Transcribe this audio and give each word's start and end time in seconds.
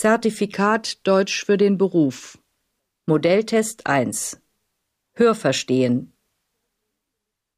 Zertifikat 0.00 1.06
Deutsch 1.06 1.44
für 1.44 1.58
den 1.58 1.76
Beruf. 1.76 2.38
Modelltest 3.04 3.86
1. 3.86 4.40
Hörverstehen. 5.12 6.16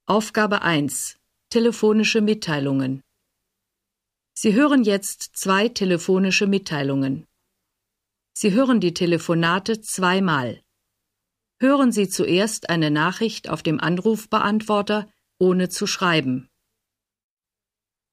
Aufgabe 0.07 0.63
1. 0.63 1.21
Telefonische 1.51 2.21
Mitteilungen. 2.21 3.01
Sie 4.35 4.55
hören 4.55 4.83
jetzt 4.83 5.37
zwei 5.37 5.69
telefonische 5.69 6.49
Mitteilungen. 6.49 7.29
Sie 8.33 8.51
hören 8.51 8.81
die 8.81 8.93
Telefonate 8.93 9.81
zweimal. 9.81 10.65
Hören 11.61 11.93
Sie 11.93 12.09
zuerst 12.09 12.71
eine 12.71 12.91
Nachricht 12.91 13.49
auf 13.51 13.63
dem 13.63 13.79
Anrufbeantworter, 13.79 15.09
ohne 15.39 15.69
zu 15.69 15.87
schreiben. 15.87 16.51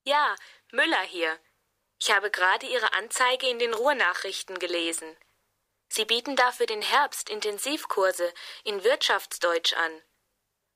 Ja, 0.05 0.36
Müller 0.71 1.02
hier. 1.07 1.36
Ich 2.00 2.11
habe 2.11 2.31
gerade 2.31 2.66
Ihre 2.66 2.94
Anzeige 2.94 3.48
in 3.49 3.59
den 3.59 3.73
Ruhrnachrichten 3.73 4.57
gelesen. 4.57 5.17
Sie 5.90 6.05
bieten 6.05 6.35
dafür 6.35 6.66
den 6.66 6.81
Herbst 6.81 7.30
Intensivkurse 7.30 8.34
in 8.63 8.84
Wirtschaftsdeutsch 8.84 9.73
an. 9.73 10.02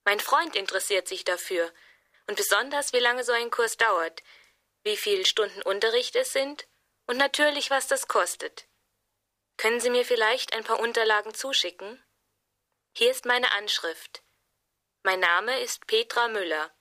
Mein 0.04 0.20
Freund 0.20 0.54
interessiert 0.54 1.08
sich 1.08 1.24
dafür 1.24 1.72
und 2.26 2.36
besonders, 2.36 2.92
wie 2.92 2.98
lange 2.98 3.24
so 3.24 3.32
ein 3.32 3.50
Kurs 3.50 3.76
dauert, 3.76 4.22
wie 4.82 4.96
viele 4.96 5.24
Stunden 5.24 5.62
Unterricht 5.62 6.14
es 6.14 6.32
sind 6.32 6.66
und 7.06 7.16
natürlich, 7.16 7.70
was 7.70 7.86
das 7.86 8.06
kostet. 8.06 8.66
Können 9.56 9.80
Sie 9.80 9.90
mir 9.90 10.04
vielleicht 10.04 10.52
ein 10.52 10.64
paar 10.64 10.80
Unterlagen 10.80 11.32
zuschicken? 11.32 12.04
Hier 12.92 13.10
ist 13.10 13.24
meine 13.24 13.50
Anschrift. 13.52 14.22
Mein 15.02 15.20
Name 15.20 15.58
ist 15.60 15.86
Petra 15.86 16.28
Müller 16.28 16.74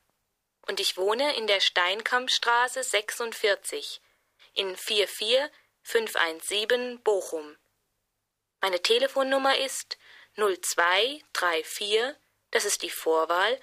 und 0.67 0.79
ich 0.79 0.97
wohne 0.97 1.35
in 1.37 1.47
der 1.47 1.59
Steinkampstraße 1.59 2.83
46 2.83 4.01
in 4.53 4.75
44517 4.75 7.01
Bochum. 7.03 7.55
Meine 8.61 8.81
Telefonnummer 8.81 9.55
ist 9.57 9.97
0234, 10.35 12.15
das 12.51 12.65
ist 12.65 12.81
die 12.81 12.89
Vorwahl, 12.89 13.57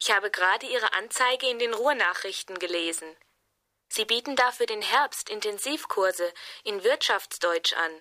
Ich 0.00 0.10
habe 0.10 0.30
gerade 0.30 0.64
Ihre 0.64 0.94
Anzeige 0.94 1.50
in 1.50 1.58
den 1.58 1.74
Ruhrnachrichten 1.74 2.58
gelesen. 2.58 3.06
Sie 3.90 4.06
bieten 4.06 4.36
dafür 4.36 4.64
den 4.64 4.80
Herbst 4.80 5.28
Intensivkurse 5.28 6.32
in 6.64 6.82
Wirtschaftsdeutsch 6.82 7.74
an. 7.74 7.92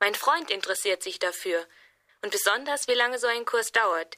Mein 0.00 0.14
Freund 0.14 0.50
interessiert 0.50 1.02
sich 1.02 1.18
dafür 1.18 1.62
und 2.22 2.32
besonders, 2.32 2.88
wie 2.88 2.94
lange 2.94 3.18
so 3.18 3.26
ein 3.26 3.44
Kurs 3.44 3.72
dauert, 3.72 4.16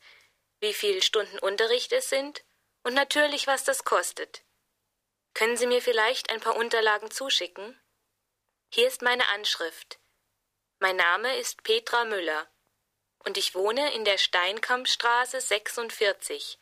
wie 0.60 0.72
viele 0.72 1.02
Stunden 1.02 1.40
Unterricht 1.40 1.92
es 1.92 2.08
sind 2.08 2.44
und 2.84 2.94
natürlich, 2.94 3.48
was 3.48 3.64
das 3.64 3.82
kostet. 3.82 4.44
Können 5.38 5.56
Sie 5.56 5.69
mir 5.69 5.81
vielleicht 5.81 6.28
ein 6.31 6.41
paar 6.41 6.56
Unterlagen 6.56 7.12
zuschicken? 7.12 7.81
Hier 8.71 8.88
ist 8.88 9.03
meine 9.03 9.28
Anschrift. 9.28 10.00
Mein 10.81 10.97
Name 10.97 11.37
ist 11.37 11.62
Petra 11.62 12.04
Müller 12.04 12.49
und 13.21 13.38
ich 13.38 13.54
wohne 13.54 13.94
in 13.94 14.04
der 14.04 14.19
Steinkampstraße 14.19 15.41
46 15.41 16.59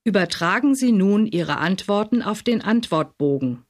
Übertragen 0.07 0.73
Sie 0.73 0.93
nun 0.93 1.25
Ihre 1.25 1.57
Antworten 1.57 2.21
auf 2.21 2.41
den 2.41 2.61
Antwortbogen. 2.61 3.66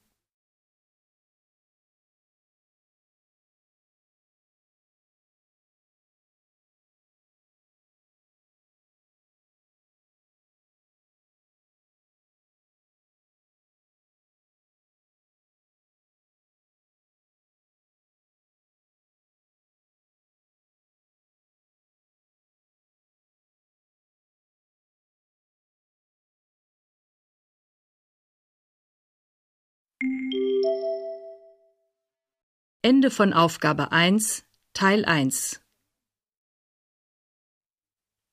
Ende 32.89 33.11
von 33.11 33.33
Aufgabe 33.33 33.91
1, 33.91 34.45
Teil 34.71 35.03
1. 35.03 35.59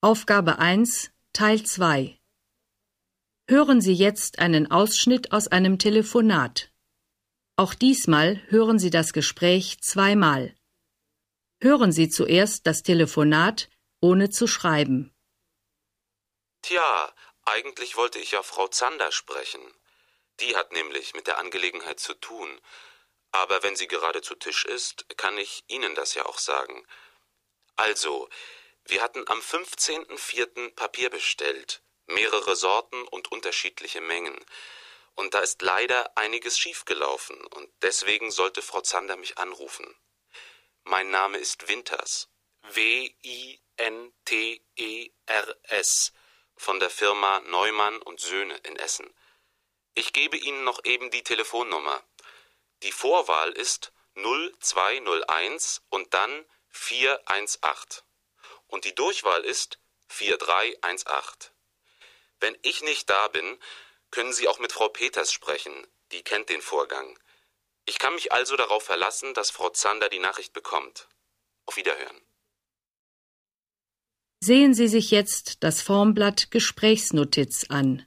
Aufgabe 0.00 0.60
1, 0.60 1.10
Teil 1.32 1.66
2. 1.66 2.16
Hören 3.48 3.80
Sie 3.80 3.94
jetzt 3.94 4.38
einen 4.38 4.70
Ausschnitt 4.70 5.32
aus 5.32 5.48
einem 5.48 5.80
Telefonat. 5.80 6.70
Auch 7.56 7.74
diesmal 7.74 8.40
hören 8.46 8.78
Sie 8.78 8.90
das 8.90 9.12
Gespräch 9.12 9.80
zweimal. 9.82 10.54
Hören 11.60 11.90
Sie 11.90 12.08
zuerst 12.08 12.64
das 12.68 12.84
Telefonat, 12.84 13.68
ohne 14.00 14.30
zu 14.30 14.46
schreiben. 14.46 15.12
Tja, 16.62 17.12
eigentlich 17.44 17.96
wollte 17.96 18.20
ich 18.20 18.30
ja 18.30 18.44
Frau 18.44 18.68
Zander 18.68 19.10
sprechen. 19.10 19.62
Die 20.38 20.54
hat 20.54 20.70
nämlich 20.70 21.12
mit 21.12 21.26
der 21.26 21.38
Angelegenheit 21.38 21.98
zu 21.98 22.14
tun. 22.14 22.60
Aber 23.34 23.64
wenn 23.64 23.74
sie 23.74 23.88
gerade 23.88 24.22
zu 24.22 24.36
Tisch 24.36 24.64
ist, 24.64 25.06
kann 25.16 25.36
ich 25.38 25.64
Ihnen 25.66 25.96
das 25.96 26.14
ja 26.14 26.24
auch 26.24 26.38
sagen. 26.38 26.86
Also, 27.74 28.28
wir 28.84 29.02
hatten 29.02 29.28
am 29.28 29.40
15.04. 29.40 30.72
Papier 30.76 31.10
bestellt, 31.10 31.82
mehrere 32.06 32.54
Sorten 32.54 33.02
und 33.08 33.32
unterschiedliche 33.32 34.00
Mengen. 34.00 34.38
Und 35.16 35.34
da 35.34 35.40
ist 35.40 35.62
leider 35.62 36.16
einiges 36.16 36.56
schiefgelaufen, 36.56 37.44
und 37.44 37.68
deswegen 37.82 38.30
sollte 38.30 38.62
Frau 38.62 38.82
Zander 38.82 39.16
mich 39.16 39.36
anrufen. 39.36 39.92
Mein 40.84 41.10
Name 41.10 41.38
ist 41.38 41.66
Winters. 41.66 42.28
W-I-N-T-E-R-S 42.62 43.62
von 46.56 46.78
der 46.78 46.90
Firma 46.90 47.40
Neumann 47.40 48.00
und 48.00 48.20
Söhne 48.20 48.56
in 48.58 48.76
Essen. 48.76 49.12
Ich 49.94 50.12
gebe 50.12 50.36
Ihnen 50.36 50.62
noch 50.62 50.84
eben 50.84 51.10
die 51.10 51.24
Telefonnummer. 51.24 52.00
Die 52.82 52.92
Vorwahl 52.92 53.52
ist 53.52 53.92
0201 54.16 55.82
und 55.88 56.12
dann 56.14 56.44
418. 56.70 58.02
Und 58.66 58.84
die 58.84 58.94
Durchwahl 58.94 59.44
ist 59.44 59.78
4318. 60.08 61.50
Wenn 62.40 62.56
ich 62.62 62.82
nicht 62.82 63.08
da 63.08 63.28
bin, 63.28 63.58
können 64.10 64.32
Sie 64.32 64.48
auch 64.48 64.58
mit 64.58 64.72
Frau 64.72 64.88
Peters 64.88 65.32
sprechen, 65.32 65.86
die 66.12 66.22
kennt 66.22 66.48
den 66.48 66.62
Vorgang. 66.62 67.18
Ich 67.86 67.98
kann 67.98 68.14
mich 68.14 68.32
also 68.32 68.56
darauf 68.56 68.84
verlassen, 68.84 69.34
dass 69.34 69.50
Frau 69.50 69.70
Zander 69.70 70.08
die 70.08 70.18
Nachricht 70.18 70.52
bekommt. 70.52 71.08
Auf 71.66 71.76
Wiederhören. 71.76 72.20
Sehen 74.40 74.74
Sie 74.74 74.88
sich 74.88 75.10
jetzt 75.10 75.62
das 75.64 75.80
Formblatt 75.80 76.50
Gesprächsnotiz 76.50 77.66
an. 77.70 78.06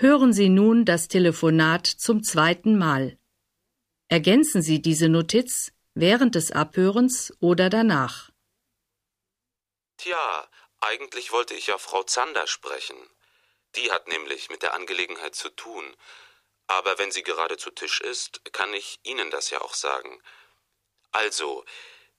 Hören 0.00 0.32
Sie 0.32 0.48
nun 0.48 0.84
das 0.84 1.08
Telefonat 1.08 1.88
zum 1.88 2.22
zweiten 2.22 2.78
Mal. 2.78 3.18
Ergänzen 4.08 4.62
Sie 4.62 4.80
diese 4.80 5.08
Notiz 5.08 5.72
während 5.94 6.36
des 6.36 6.52
Abhörens 6.52 7.32
oder 7.40 7.68
danach. 7.68 8.30
Tja, 9.96 10.48
eigentlich 10.78 11.32
wollte 11.32 11.54
ich 11.54 11.66
ja 11.66 11.78
Frau 11.78 12.04
Zander 12.04 12.46
sprechen. 12.46 12.96
Die 13.74 13.90
hat 13.90 14.06
nämlich 14.06 14.50
mit 14.50 14.62
der 14.62 14.74
Angelegenheit 14.74 15.34
zu 15.34 15.48
tun. 15.48 15.96
Aber 16.68 16.96
wenn 17.00 17.10
sie 17.10 17.24
gerade 17.24 17.56
zu 17.56 17.72
Tisch 17.72 18.00
ist, 18.00 18.40
kann 18.52 18.72
ich 18.74 19.00
Ihnen 19.02 19.32
das 19.32 19.50
ja 19.50 19.60
auch 19.62 19.74
sagen. 19.74 20.22
Also, 21.10 21.64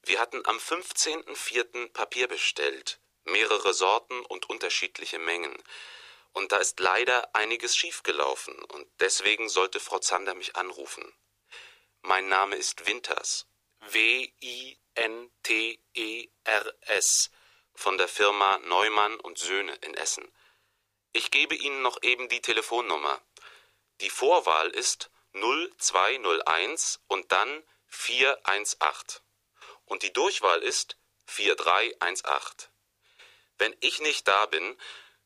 wir 0.02 0.20
hatten 0.20 0.42
am 0.44 0.58
15.04. 0.58 1.94
Papier 1.94 2.28
bestellt, 2.28 3.00
mehrere 3.24 3.72
Sorten 3.72 4.20
und 4.26 4.50
unterschiedliche 4.50 5.18
Mengen. 5.18 5.56
Und 6.32 6.52
da 6.52 6.58
ist 6.58 6.78
leider 6.80 7.34
einiges 7.34 7.76
schiefgelaufen, 7.76 8.62
und 8.64 8.86
deswegen 9.00 9.48
sollte 9.48 9.80
Frau 9.80 9.98
Zander 9.98 10.34
mich 10.34 10.56
anrufen. 10.56 11.12
Mein 12.02 12.28
Name 12.28 12.56
ist 12.56 12.86
Winters. 12.86 13.46
W-I-N-T-E-R-S 13.80 14.80
von 17.74 17.98
der 17.98 18.08
Firma 18.08 18.58
Neumann 18.58 19.18
und 19.20 19.38
Söhne 19.38 19.74
in 19.76 19.94
Essen. 19.94 20.30
Ich 21.12 21.30
gebe 21.30 21.54
Ihnen 21.54 21.82
noch 21.82 22.02
eben 22.02 22.28
die 22.28 22.40
Telefonnummer. 22.40 23.20
Die 24.00 24.10
Vorwahl 24.10 24.70
ist 24.70 25.10
0201 25.32 27.00
und 27.08 27.32
dann 27.32 27.62
418. 27.88 29.20
Und 29.86 30.02
die 30.02 30.12
Durchwahl 30.12 30.62
ist 30.62 30.96
4318. 31.26 32.68
Wenn 33.58 33.76
ich 33.80 34.00
nicht 34.00 34.26
da 34.28 34.46
bin, 34.46 34.76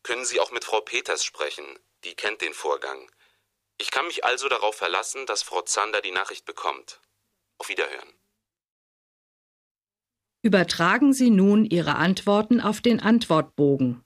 können 0.04 0.24
Sie 0.24 0.38
auch 0.38 0.52
mit 0.52 0.64
Frau 0.64 0.80
Peters 0.80 1.24
sprechen, 1.24 1.66
die 2.04 2.14
kennt 2.14 2.40
den 2.42 2.54
Vorgang. 2.54 3.10
Ich 3.78 3.90
kann 3.90 4.06
mich 4.06 4.24
also 4.24 4.48
darauf 4.48 4.76
verlassen, 4.76 5.26
dass 5.26 5.42
Frau 5.42 5.62
Zander 5.62 6.00
die 6.00 6.12
Nachricht 6.12 6.44
bekommt. 6.44 7.00
Auf 7.58 7.68
Wiederhören. 7.68 8.12
Übertragen 10.42 11.12
Sie 11.12 11.30
nun 11.30 11.64
Ihre 11.64 11.96
Antworten 11.96 12.60
auf 12.60 12.80
den 12.80 13.00
Antwortbogen. 13.00 14.04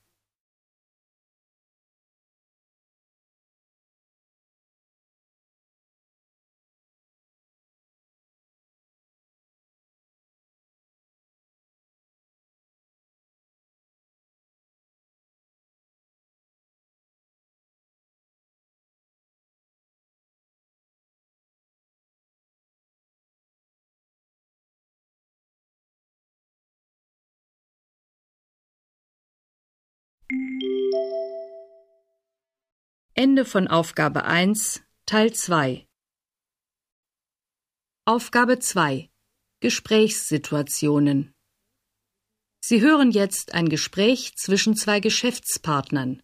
Ende 33.18 33.44
von 33.44 33.66
Aufgabe 33.66 34.26
1, 34.26 34.80
Teil 35.04 35.32
2. 35.32 35.88
Aufgabe 38.04 38.60
2. 38.60 39.10
Gesprächssituationen. 39.58 41.34
Sie 42.60 42.80
hören 42.80 43.10
jetzt 43.10 43.54
ein 43.54 43.68
Gespräch 43.68 44.36
zwischen 44.36 44.76
zwei 44.76 45.00
Geschäftspartnern. 45.00 46.22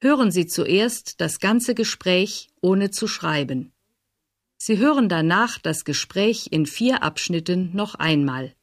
Hören 0.00 0.30
Sie 0.30 0.46
zuerst 0.46 1.20
das 1.20 1.38
ganze 1.38 1.74
Gespräch 1.74 2.48
ohne 2.62 2.90
zu 2.90 3.06
schreiben. 3.06 3.74
Sie 4.56 4.78
hören 4.78 5.10
danach 5.10 5.58
das 5.58 5.84
Gespräch 5.84 6.48
in 6.50 6.64
vier 6.64 7.02
Abschnitten 7.02 7.76
noch 7.76 7.94
einmal. 7.94 8.54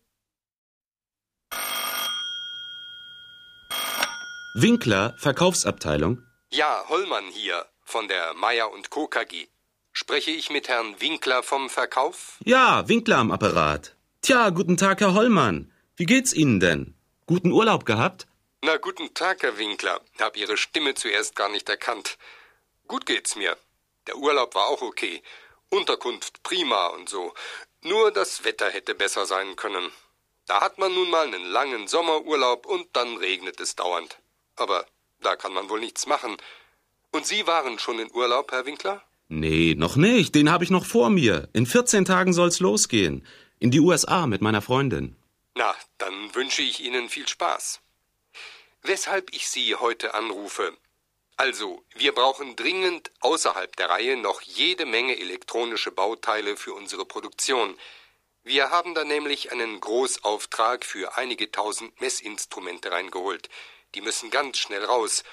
Winkler, 4.55 5.13
Verkaufsabteilung. 5.19 6.23
Ja, 6.49 6.85
Hollmann 6.87 7.25
hier 7.25 7.65
von 7.83 8.07
der 8.07 8.33
Meier 8.33 8.71
und 8.71 8.89
Co. 8.89 9.07
KG. 9.07 9.47
Spreche 9.91 10.31
ich 10.31 10.49
mit 10.49 10.69
Herrn 10.69 10.99
Winkler 11.01 11.43
vom 11.43 11.69
Verkauf? 11.69 12.37
Ja, 12.45 12.87
Winkler 12.87 13.17
am 13.17 13.31
Apparat. 13.31 13.95
Tja, 14.21 14.49
guten 14.51 14.77
Tag, 14.77 15.01
Herr 15.01 15.13
Hollmann. 15.13 15.73
Wie 15.97 16.05
geht's 16.05 16.33
Ihnen 16.33 16.59
denn? 16.59 16.95
Guten 17.25 17.51
Urlaub 17.51 17.85
gehabt? 17.85 18.27
Na, 18.61 18.77
guten 18.77 19.13
Tag, 19.13 19.43
Herr 19.43 19.57
Winkler. 19.57 19.99
Hab 20.19 20.37
Ihre 20.37 20.55
Stimme 20.55 20.93
zuerst 20.93 21.35
gar 21.35 21.49
nicht 21.49 21.67
erkannt. 21.67 22.17
Gut 22.87 23.05
geht's 23.05 23.35
mir. 23.35 23.57
Der 24.07 24.15
Urlaub 24.17 24.55
war 24.55 24.67
auch 24.67 24.81
okay. 24.81 25.21
Unterkunft 25.69 26.43
prima 26.43 26.87
und 26.87 27.09
so. 27.09 27.33
Nur 27.81 28.11
das 28.11 28.45
Wetter 28.45 28.69
hätte 28.69 28.95
besser 28.95 29.25
sein 29.25 29.57
können. 29.57 29.91
Da 30.45 30.61
hat 30.61 30.77
man 30.77 30.93
nun 30.93 31.09
mal 31.09 31.27
einen 31.27 31.43
langen 31.43 31.89
Sommerurlaub 31.89 32.65
und 32.65 32.87
dann 32.95 33.17
regnet 33.17 33.59
es 33.59 33.75
dauernd. 33.75 34.17
Aber 34.55 34.85
da 35.21 35.35
kann 35.35 35.53
man 35.53 35.69
wohl 35.69 35.79
nichts 35.79 36.05
machen. 36.07 36.37
Und 37.11 37.25
Sie 37.25 37.47
waren 37.47 37.79
schon 37.79 37.99
in 37.99 38.11
Urlaub, 38.13 38.51
Herr 38.51 38.65
Winkler? 38.65 39.03
Nee, 39.29 39.75
noch 39.77 39.95
nicht. 39.95 40.35
Den 40.35 40.51
habe 40.51 40.63
ich 40.63 40.69
noch 40.69 40.85
vor 40.85 41.09
mir. 41.09 41.49
In 41.53 41.65
14 41.65 42.05
Tagen 42.05 42.33
soll's 42.33 42.59
losgehen. 42.59 43.25
In 43.59 43.71
die 43.71 43.79
USA 43.79 44.27
mit 44.27 44.41
meiner 44.41 44.61
Freundin. 44.61 45.15
Na, 45.55 45.75
dann 45.97 46.33
wünsche 46.35 46.61
ich 46.61 46.79
Ihnen 46.79 47.09
viel 47.09 47.27
Spaß. 47.27 47.81
Weshalb 48.83 49.33
ich 49.33 49.49
Sie 49.49 49.75
heute 49.75 50.13
anrufe. 50.13 50.77
Also, 51.35 51.83
wir 51.95 52.13
brauchen 52.13 52.55
dringend 52.55 53.11
außerhalb 53.19 53.75
der 53.75 53.89
Reihe 53.89 54.17
noch 54.17 54.41
jede 54.41 54.85
Menge 54.85 55.19
elektronische 55.19 55.91
Bauteile 55.91 56.57
für 56.57 56.73
unsere 56.73 57.05
Produktion. 57.05 57.75
Wir 58.43 58.71
haben 58.71 58.95
da 58.95 59.03
nämlich 59.03 59.51
einen 59.51 59.79
Großauftrag 59.79 60.85
für 60.85 61.17
einige 61.17 61.51
tausend 61.51 61.99
Messinstrumente 61.99 62.91
reingeholt. 62.91 63.49
Die 63.95 64.01
müssen 64.01 64.29
ganz 64.29 64.57
schnell 64.57 64.83
raus. 64.83 65.23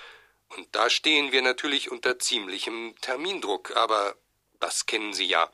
Und 0.57 0.69
da 0.73 0.91
stehen 0.91 1.33
wir 1.33 1.43
natürlich 1.43 1.91
unter 1.91 2.19
ziemlichem 2.19 2.95
Termindruck, 3.01 3.77
aber 3.77 4.17
das 4.61 4.87
kennen 4.87 5.13
Sie 5.13 5.27
ja. 5.27 5.51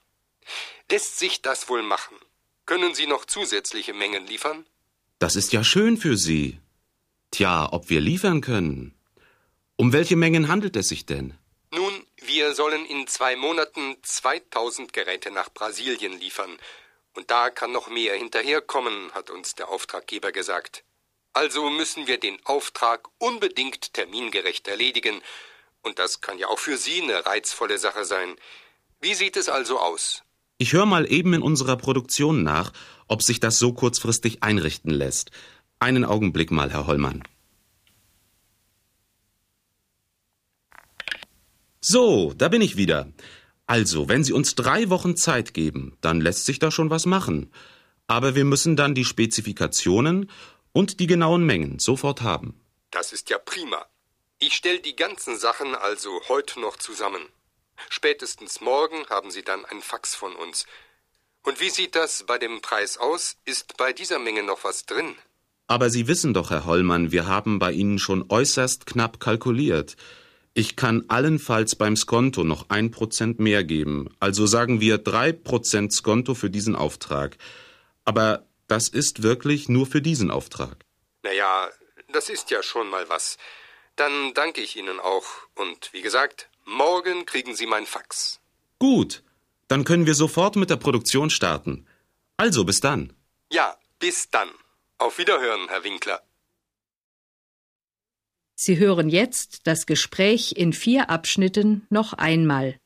Lässt 0.90 1.19
sich 1.19 1.42
das 1.42 1.69
wohl 1.69 1.83
machen? 1.83 2.16
Können 2.66 2.95
Sie 2.95 3.07
noch 3.07 3.25
zusätzliche 3.25 3.95
Mengen 3.95 4.26
liefern? 4.26 4.66
Das 5.19 5.37
ist 5.37 5.52
ja 5.52 5.64
schön 5.64 5.97
für 5.97 6.16
Sie. 6.16 6.61
Tja, 7.30 7.69
ob 7.73 7.90
wir 7.90 8.00
liefern 8.00 8.40
können. 8.40 8.95
Um 9.76 9.92
welche 9.92 10.16
Mengen 10.16 10.49
handelt 10.49 10.76
es 10.76 10.88
sich 10.88 11.07
denn? 11.07 11.35
Nun, 11.73 12.07
wir 12.16 12.54
sollen 12.54 12.85
in 12.87 13.07
zwei 13.07 13.37
Monaten 13.37 13.97
2000 14.02 14.92
Geräte 14.92 15.30
nach 15.30 15.50
Brasilien 15.52 16.19
liefern. 16.19 16.57
Und 17.14 17.30
da 17.30 17.50
kann 17.50 17.73
noch 17.73 17.88
mehr 17.88 18.16
hinterherkommen, 18.16 19.12
hat 19.12 19.30
uns 19.30 19.54
der 19.54 19.69
Auftraggeber 19.69 20.33
gesagt. 20.33 20.85
Also 21.32 21.70
müssen 21.70 22.06
wir 22.06 22.18
den 22.18 22.38
Auftrag 22.44 23.08
unbedingt 23.18 23.92
termingerecht 23.94 24.66
erledigen, 24.68 25.22
und 25.82 25.99
das 25.99 26.20
kann 26.20 26.38
ja 26.38 26.49
auch 26.49 26.58
für 26.58 26.76
Sie 26.76 27.00
eine 27.00 27.25
reizvolle 27.25 27.78
Sache 27.78 28.04
sein. 28.04 28.37
Wie 29.00 29.14
sieht 29.14 29.37
es 29.37 29.49
also 29.49 29.78
aus? 29.78 30.22
Ich 30.58 30.75
höre 30.75 30.84
mal 30.84 31.10
eben 31.10 31.32
in 31.32 31.40
unserer 31.40 31.76
Produktion 31.76 32.42
nach, 32.42 32.72
ob 33.08 33.22
sich 33.22 33.40
das 33.40 33.58
so 33.58 33.72
kurzfristig 33.72 34.42
einrichten 34.42 34.90
lässt. 34.90 35.30
Einen 35.78 36.04
Augenblick 36.04 36.50
mal, 36.50 36.70
Herr 36.70 36.87
Hollmann. 36.87 37.22
So, 41.80 42.34
da 42.37 42.49
bin 42.49 42.60
ich 42.60 42.76
wieder. 42.76 43.10
Also, 43.66 44.08
wenn 44.10 44.22
Sie 44.22 44.34
uns 44.34 44.54
drei 44.54 44.90
Wochen 44.90 45.16
Zeit 45.16 45.54
geben, 45.54 45.96
dann 46.02 46.20
lässt 46.20 46.44
sich 46.44 46.58
da 46.58 46.70
schon 46.70 46.90
was 46.90 47.06
machen. 47.06 47.50
Aber 48.06 48.34
wir 48.34 48.44
müssen 48.44 48.76
dann 48.76 48.94
die 48.94 49.06
Spezifikationen 49.06 50.30
und 50.72 51.00
die 51.00 51.06
genauen 51.06 51.44
Mengen 51.44 51.78
sofort 51.78 52.22
haben. 52.22 52.60
Das 52.90 53.12
ist 53.12 53.30
ja 53.30 53.38
prima. 53.38 53.86
Ich 54.38 54.54
stelle 54.54 54.80
die 54.80 54.96
ganzen 54.96 55.38
Sachen 55.38 55.74
also 55.74 56.20
heute 56.28 56.60
noch 56.60 56.76
zusammen. 56.76 57.22
Spätestens 57.88 58.60
morgen 58.60 59.06
haben 59.08 59.30
Sie 59.30 59.42
dann 59.42 59.64
ein 59.64 59.80
Fax 59.80 60.14
von 60.14 60.34
uns. 60.34 60.66
Und 61.42 61.60
wie 61.60 61.70
sieht 61.70 61.94
das 61.94 62.24
bei 62.26 62.38
dem 62.38 62.60
Preis 62.60 62.98
aus? 62.98 63.36
Ist 63.44 63.76
bei 63.76 63.92
dieser 63.92 64.18
Menge 64.18 64.42
noch 64.42 64.64
was 64.64 64.86
drin? 64.86 65.14
Aber 65.66 65.88
Sie 65.88 66.08
wissen 66.08 66.34
doch, 66.34 66.50
Herr 66.50 66.66
Hollmann, 66.66 67.12
wir 67.12 67.26
haben 67.26 67.58
bei 67.58 67.72
Ihnen 67.72 67.98
schon 67.98 68.24
äußerst 68.28 68.86
knapp 68.86 69.20
kalkuliert. 69.20 69.96
Ich 70.52 70.74
kann 70.74 71.04
allenfalls 71.08 71.76
beim 71.76 71.96
Skonto 71.96 72.42
noch 72.42 72.70
ein 72.70 72.90
Prozent 72.90 73.38
mehr 73.38 73.62
geben, 73.62 74.08
also 74.18 74.46
sagen 74.46 74.80
wir 74.80 74.98
drei 74.98 75.30
Prozent 75.30 75.92
Skonto 75.92 76.34
für 76.34 76.50
diesen 76.50 76.74
Auftrag. 76.74 77.38
Aber 78.04 78.48
das 78.70 78.88
ist 78.88 79.22
wirklich 79.22 79.68
nur 79.68 79.86
für 79.86 80.00
diesen 80.00 80.30
Auftrag. 80.30 80.84
Na 81.24 81.32
ja, 81.32 81.68
das 82.12 82.28
ist 82.28 82.50
ja 82.50 82.62
schon 82.62 82.88
mal 82.88 83.08
was. 83.08 83.36
Dann 83.96 84.32
danke 84.34 84.60
ich 84.60 84.76
Ihnen 84.76 85.00
auch. 85.00 85.26
Und 85.56 85.92
wie 85.92 86.02
gesagt, 86.02 86.48
morgen 86.64 87.26
kriegen 87.26 87.54
Sie 87.56 87.66
mein 87.66 87.86
Fax. 87.86 88.40
Gut, 88.78 89.24
dann 89.66 89.84
können 89.84 90.06
wir 90.06 90.14
sofort 90.14 90.54
mit 90.54 90.70
der 90.70 90.76
Produktion 90.76 91.30
starten. 91.30 91.86
Also 92.36 92.64
bis 92.64 92.80
dann. 92.80 93.12
Ja, 93.50 93.76
bis 93.98 94.30
dann. 94.30 94.50
Auf 94.98 95.18
Wiederhören, 95.18 95.68
Herr 95.68 95.82
Winkler. 95.82 96.22
Sie 98.54 98.78
hören 98.78 99.08
jetzt 99.08 99.66
das 99.66 99.86
Gespräch 99.86 100.52
in 100.56 100.72
vier 100.72 101.10
Abschnitten 101.10 101.86
noch 101.90 102.12
einmal. 102.12 102.78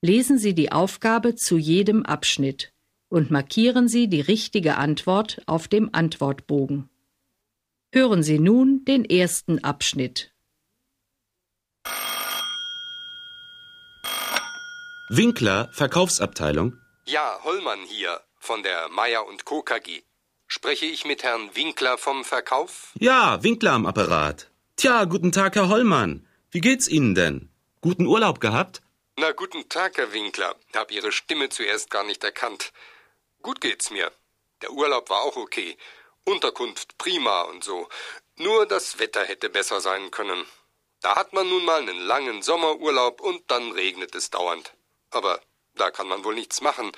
Lesen 0.00 0.38
Sie 0.38 0.54
die 0.54 0.72
Aufgabe 0.72 1.36
zu 1.36 1.56
jedem 1.56 2.04
Abschnitt 2.04 2.72
und 3.08 3.30
markieren 3.30 3.88
Sie 3.88 4.08
die 4.08 4.20
richtige 4.20 4.76
Antwort 4.76 5.40
auf 5.46 5.68
dem 5.68 5.90
Antwortbogen. 5.92 6.88
Hören 7.92 8.22
Sie 8.22 8.38
nun 8.38 8.84
den 8.84 9.04
ersten 9.04 9.64
Abschnitt. 9.64 10.32
Winkler, 15.08 15.70
Verkaufsabteilung. 15.72 16.76
Ja, 17.06 17.40
Hollmann 17.42 17.80
hier 17.88 18.20
von 18.38 18.62
der 18.62 18.90
Meier 18.90 19.26
und 19.26 19.46
Co. 19.46 19.62
KG. 19.62 20.02
Spreche 20.46 20.84
ich 20.84 21.06
mit 21.06 21.22
Herrn 21.22 21.54
Winkler 21.54 21.96
vom 21.96 22.24
Verkauf? 22.24 22.92
Ja, 22.98 23.42
Winkler 23.42 23.72
am 23.72 23.86
Apparat. 23.86 24.50
Tja, 24.76 25.04
guten 25.04 25.32
Tag, 25.32 25.56
Herr 25.56 25.68
Hollmann. 25.68 26.26
Wie 26.50 26.60
geht's 26.60 26.88
Ihnen 26.88 27.14
denn? 27.14 27.50
Guten 27.80 28.06
Urlaub 28.06 28.40
gehabt? 28.40 28.82
Na, 29.16 29.32
guten 29.32 29.68
Tag, 29.68 29.96
Herr 29.96 30.12
Winkler. 30.12 30.54
Hab 30.74 30.92
Ihre 30.92 31.10
Stimme 31.12 31.48
zuerst 31.48 31.90
gar 31.90 32.04
nicht 32.04 32.22
erkannt. 32.22 32.72
Gut 33.42 33.60
geht's 33.60 33.90
mir. 33.90 34.10
Der 34.62 34.72
Urlaub 34.72 35.10
war 35.10 35.22
auch 35.22 35.36
okay. 35.36 35.76
Unterkunft 36.24 36.98
prima 36.98 37.42
und 37.42 37.64
so. 37.64 37.88
Nur 38.36 38.66
das 38.66 38.98
Wetter 38.98 39.24
hätte 39.24 39.48
besser 39.48 39.80
sein 39.80 40.10
können. 40.10 40.44
Da 41.00 41.16
hat 41.16 41.32
man 41.32 41.48
nun 41.48 41.64
mal 41.64 41.80
einen 41.80 42.00
langen 42.00 42.42
Sommerurlaub 42.42 43.20
und 43.20 43.42
dann 43.48 43.72
regnet 43.72 44.14
es 44.14 44.30
dauernd. 44.30 44.74
Aber 45.10 45.40
da 45.76 45.90
kann 45.90 46.08
man 46.08 46.24
wohl 46.24 46.34
nichts 46.34 46.60
machen. 46.60 46.92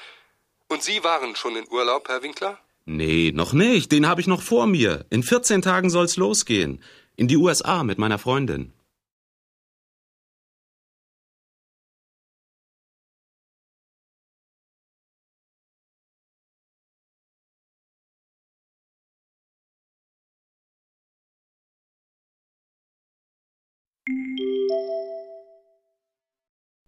Und 0.69 0.83
Sie 0.83 1.05
waren 1.05 1.37
schon 1.37 1.57
in 1.57 1.69
Urlaub, 1.71 2.09
Herr 2.09 2.23
Winkler? 2.23 2.59
Nee, 2.87 3.33
noch 3.35 3.53
nicht. 3.53 3.93
Den 3.93 4.09
habe 4.09 4.21
ich 4.21 4.27
noch 4.27 4.43
vor 4.43 4.67
mir. 4.67 5.05
In 5.11 5.23
14 5.23 5.63
Tagen 5.63 5.91
soll's 5.91 6.17
losgehen. 6.17 6.83
In 7.17 7.29
die 7.29 7.37
USA 7.37 7.85
mit 7.85 7.99
meiner 7.99 8.19
Freundin. 8.19 8.73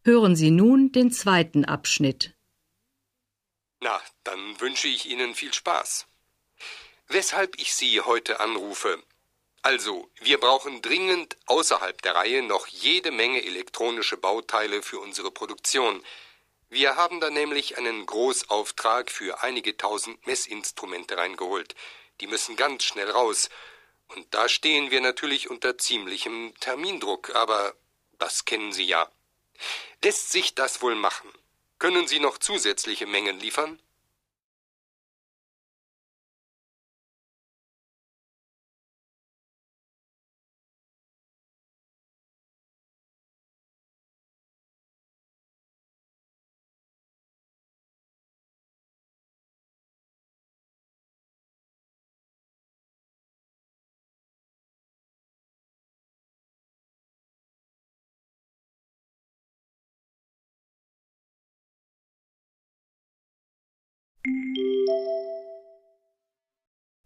Hören 0.05 0.35
Sie 0.35 0.51
nun 0.51 0.91
den 0.91 1.13
zweiten 1.13 1.65
Abschnitt. 1.65 2.35
Na, 3.81 4.01
dann 4.25 4.61
wünsche 4.61 4.89
ich 4.89 5.09
Ihnen 5.09 5.37
viel 5.37 5.55
Spaß. 5.55 6.07
Weshalb 7.07 7.61
ich 7.61 7.75
Sie 7.75 8.01
heute 8.01 8.41
anrufe, 8.41 9.01
also, 9.65 10.11
wir 10.21 10.41
brauchen 10.41 10.83
dringend 10.83 11.37
außerhalb 11.47 12.03
der 12.03 12.17
Reihe 12.17 12.43
noch 12.43 12.67
jede 12.67 13.13
Menge 13.13 13.45
elektronische 13.45 14.17
Bauteile 14.17 14.83
für 14.83 14.99
unsere 14.99 15.31
Produktion. 15.31 16.03
Wir 16.69 16.97
haben 16.97 17.21
da 17.21 17.31
nämlich 17.31 17.79
einen 17.79 18.05
Großauftrag 18.05 19.09
für 19.09 19.41
einige 19.45 19.77
tausend 19.77 20.27
Messinstrumente 20.27 21.17
reingeholt. 21.17 21.77
Die 22.21 22.27
müssen 22.27 22.57
ganz 22.57 22.83
schnell 22.83 23.09
raus. 23.09 23.51
Und 24.09 24.27
da 24.35 24.49
stehen 24.49 24.91
wir 24.91 25.01
natürlich 25.01 25.49
unter 25.49 25.79
ziemlichem 25.79 26.55
Termindruck, 26.59 27.33
aber 27.37 27.77
das 28.19 28.45
kennen 28.45 28.73
Sie 28.73 28.85
ja. 28.85 29.09
Lässt 30.03 30.33
sich 30.33 30.55
das 30.55 30.83
wohl 30.83 30.95
machen? 30.95 31.31
Können 31.79 32.07
Sie 32.07 32.21
noch 32.21 32.39
zusätzliche 32.39 33.07
Mengen 33.07 33.39
liefern? 33.39 33.79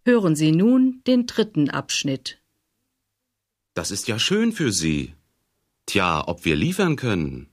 Hören 0.06 0.36
Sie 0.36 0.52
nun 0.52 1.02
den 1.08 1.26
dritten 1.26 1.68
Abschnitt. 1.68 2.38
Das 3.74 3.90
ist 3.90 4.06
ja 4.06 4.20
schön 4.20 4.52
für 4.52 4.70
Sie. 4.70 5.16
Tja, 5.86 6.22
ob 6.28 6.44
wir 6.44 6.54
liefern 6.54 6.94
können. 6.94 7.52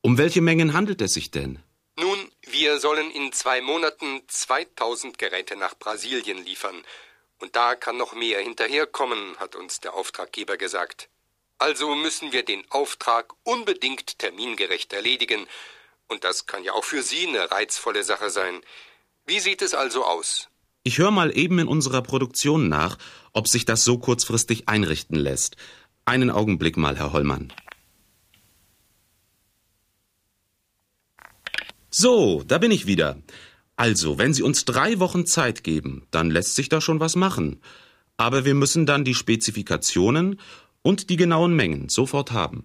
Um 0.00 0.16
welche 0.16 0.40
Mengen 0.40 0.72
handelt 0.72 1.02
es 1.02 1.12
sich 1.12 1.30
denn? 1.32 1.58
Nun, 1.98 2.32
wir 2.40 2.80
sollen 2.80 3.10
in 3.10 3.30
zwei 3.32 3.60
Monaten 3.60 4.22
2000 4.26 5.18
Geräte 5.18 5.54
nach 5.54 5.76
Brasilien 5.78 6.42
liefern. 6.42 6.82
Und 7.40 7.56
da 7.56 7.74
kann 7.74 7.98
noch 7.98 8.14
mehr 8.14 8.40
hinterherkommen, 8.40 9.36
hat 9.36 9.54
uns 9.54 9.78
der 9.80 9.92
Auftraggeber 9.92 10.56
gesagt. 10.56 11.10
Also 11.58 11.94
müssen 11.94 12.32
wir 12.32 12.42
den 12.42 12.64
Auftrag 12.70 13.34
unbedingt 13.42 14.18
termingerecht 14.18 14.94
erledigen. 14.94 15.46
Und 16.08 16.24
das 16.24 16.46
kann 16.46 16.64
ja 16.64 16.72
auch 16.72 16.84
für 16.84 17.02
Sie 17.02 17.26
eine 17.26 17.50
reizvolle 17.50 18.02
Sache 18.02 18.30
sein. 18.30 18.62
Wie 19.26 19.40
sieht 19.40 19.60
es 19.60 19.74
also 19.74 20.06
aus? 20.06 20.48
Ich 20.86 20.98
höre 20.98 21.10
mal 21.10 21.36
eben 21.36 21.58
in 21.58 21.66
unserer 21.66 22.00
Produktion 22.00 22.68
nach, 22.68 22.96
ob 23.32 23.48
sich 23.48 23.64
das 23.64 23.82
so 23.82 23.98
kurzfristig 23.98 24.68
einrichten 24.68 25.16
lässt. 25.16 25.56
Einen 26.04 26.30
Augenblick 26.30 26.76
mal, 26.76 26.96
Herr 26.96 27.12
Hollmann. 27.12 27.52
So, 31.90 32.44
da 32.46 32.58
bin 32.58 32.70
ich 32.70 32.86
wieder. 32.86 33.20
Also, 33.74 34.16
wenn 34.18 34.32
Sie 34.32 34.44
uns 34.44 34.64
drei 34.64 35.00
Wochen 35.00 35.26
Zeit 35.26 35.64
geben, 35.64 36.06
dann 36.12 36.30
lässt 36.30 36.54
sich 36.54 36.68
da 36.68 36.80
schon 36.80 37.00
was 37.00 37.16
machen. 37.16 37.60
Aber 38.16 38.44
wir 38.44 38.54
müssen 38.54 38.86
dann 38.86 39.04
die 39.04 39.16
Spezifikationen 39.16 40.38
und 40.82 41.10
die 41.10 41.16
genauen 41.16 41.56
Mengen 41.56 41.88
sofort 41.88 42.30
haben. 42.30 42.62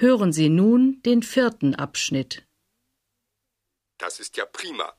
Hören 0.00 0.32
Sie 0.32 0.48
nun 0.48 1.02
den 1.04 1.24
vierten 1.24 1.74
Abschnitt. 1.74 2.46
Das 3.98 4.20
ist 4.20 4.36
ja 4.36 4.46
prima. 4.46 4.92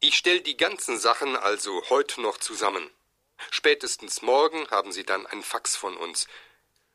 Ich 0.00 0.14
stelle 0.14 0.42
die 0.42 0.58
ganzen 0.58 0.98
Sachen 0.98 1.36
also 1.36 1.70
heute 1.88 2.20
noch 2.20 2.36
zusammen. 2.36 2.82
Spätestens 3.50 4.20
morgen 4.20 4.68
haben 4.70 4.92
Sie 4.92 5.04
dann 5.04 5.26
ein 5.26 5.42
Fax 5.42 5.74
von 5.74 5.96
uns. 5.96 6.26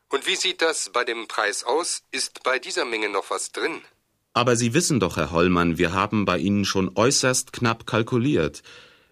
Und 0.10 0.28
wie 0.28 0.36
sieht 0.36 0.62
das 0.62 0.92
bei 0.94 1.04
dem 1.04 1.28
Preis 1.28 1.64
aus? 1.64 2.04
Ist 2.12 2.44
bei 2.44 2.60
dieser 2.60 2.86
Menge 2.86 3.10
noch 3.10 3.32
was 3.32 3.52
drin? 3.52 3.82
Aber 4.34 4.56
Sie 4.56 4.76
wissen 4.76 5.00
doch, 5.00 5.18
Herr 5.18 5.32
Hollmann, 5.32 5.80
wir 5.80 5.94
haben 5.94 6.26
bei 6.26 6.38
Ihnen 6.38 6.64
schon 6.64 6.96
äußerst 6.96 7.54
knapp 7.54 7.88
kalkuliert. 7.88 8.62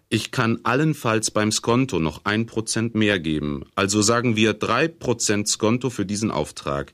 Ich 0.08 0.30
kann 0.30 0.60
allenfalls 0.62 1.32
beim 1.32 1.50
Skonto 1.50 1.98
noch 1.98 2.24
ein 2.24 2.46
Prozent 2.46 2.94
mehr 2.94 3.18
geben. 3.18 3.68
Also 3.74 4.02
sagen 4.02 4.36
wir 4.36 4.54
drei 4.54 4.86
Prozent 4.86 5.48
Skonto 5.48 5.90
für 5.90 6.06
diesen 6.06 6.30
Auftrag. 6.30 6.92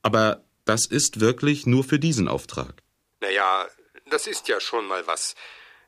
Aber 0.00 0.47
das 0.68 0.84
ist 0.84 1.20
wirklich 1.20 1.66
nur 1.66 1.82
für 1.82 1.98
diesen 1.98 2.28
Auftrag. 2.28 2.82
Na 3.20 3.30
ja, 3.30 3.66
das 4.06 4.26
ist 4.26 4.48
ja 4.48 4.60
schon 4.60 4.86
mal 4.86 5.06
was. 5.06 5.34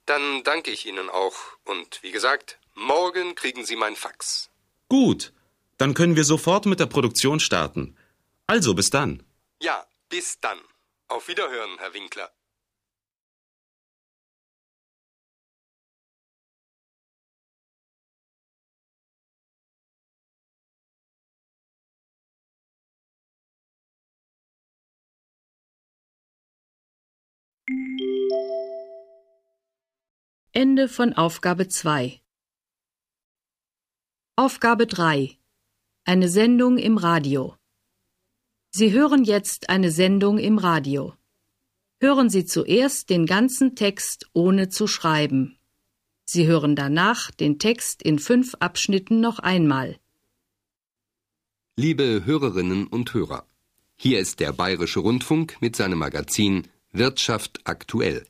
Dann 0.07 0.43
danke 0.43 0.71
ich 0.71 0.87
Ihnen 0.87 1.11
auch. 1.11 1.37
Und 1.65 2.03
wie 2.03 2.11
gesagt, 2.11 2.59
morgen 2.75 3.35
kriegen 3.35 3.65
Sie 3.67 3.77
mein 3.77 3.95
Fax. 3.95 4.51
Gut, 4.89 5.33
dann 5.77 5.93
können 5.93 6.17
wir 6.17 6.25
sofort 6.25 6.65
mit 6.65 6.81
der 6.81 6.87
Produktion 6.87 7.41
starten. 7.41 7.97
Also 8.47 8.75
bis 8.75 8.89
dann. 8.89 9.23
Ja, 9.61 9.87
bis 10.09 10.41
dann. 10.41 10.59
Auf 11.09 11.29
Wiederhören, 11.29 11.79
Herr 11.79 11.93
Winkler. 11.93 12.31
Ende 30.63 30.89
von 30.89 31.15
Aufgabe 31.15 31.69
2 31.69 32.21
Aufgabe 34.37 34.87
3 34.87 35.39
Eine 36.05 36.29
Sendung 36.29 36.77
im 36.77 36.99
Radio 36.99 37.57
Sie 38.71 38.93
hören 38.93 39.25
jetzt 39.25 39.71
eine 39.71 39.91
Sendung 39.91 40.37
im 40.37 40.59
Radio. 40.59 41.15
Hören 41.99 42.29
Sie 42.29 42.45
zuerst 42.45 43.09
den 43.09 43.25
ganzen 43.25 43.75
Text 43.75 44.29
ohne 44.35 44.69
zu 44.69 44.87
schreiben. 44.87 45.59
Sie 46.27 46.47
hören 46.47 46.77
danach 46.77 47.31
den 47.31 47.59
Text 47.59 48.03
in 48.03 48.19
fünf 48.19 48.55
Abschnitten 48.57 49.19
noch 49.19 49.39
einmal. 49.39 49.99
Liebe 51.77 52.27
Hörerinnen 52.27 52.87
und 52.87 53.15
Hörer, 53.15 53.47
hier 53.97 54.19
ist 54.21 54.41
der 54.41 54.53
Bayerische 54.53 55.01
Rundfunk 55.01 55.57
mit 55.63 55.75
seinem 55.75 56.01
Magazin 56.01 56.69
Wirtschaft 56.93 57.61
aktuell. 57.65 58.27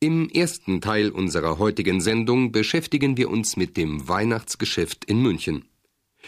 Im 0.00 0.28
ersten 0.30 0.80
Teil 0.80 1.10
unserer 1.10 1.58
heutigen 1.58 2.00
Sendung 2.00 2.52
beschäftigen 2.52 3.16
wir 3.16 3.28
uns 3.28 3.56
mit 3.56 3.76
dem 3.76 4.06
Weihnachtsgeschäft 4.06 5.04
in 5.06 5.20
München. 5.20 5.64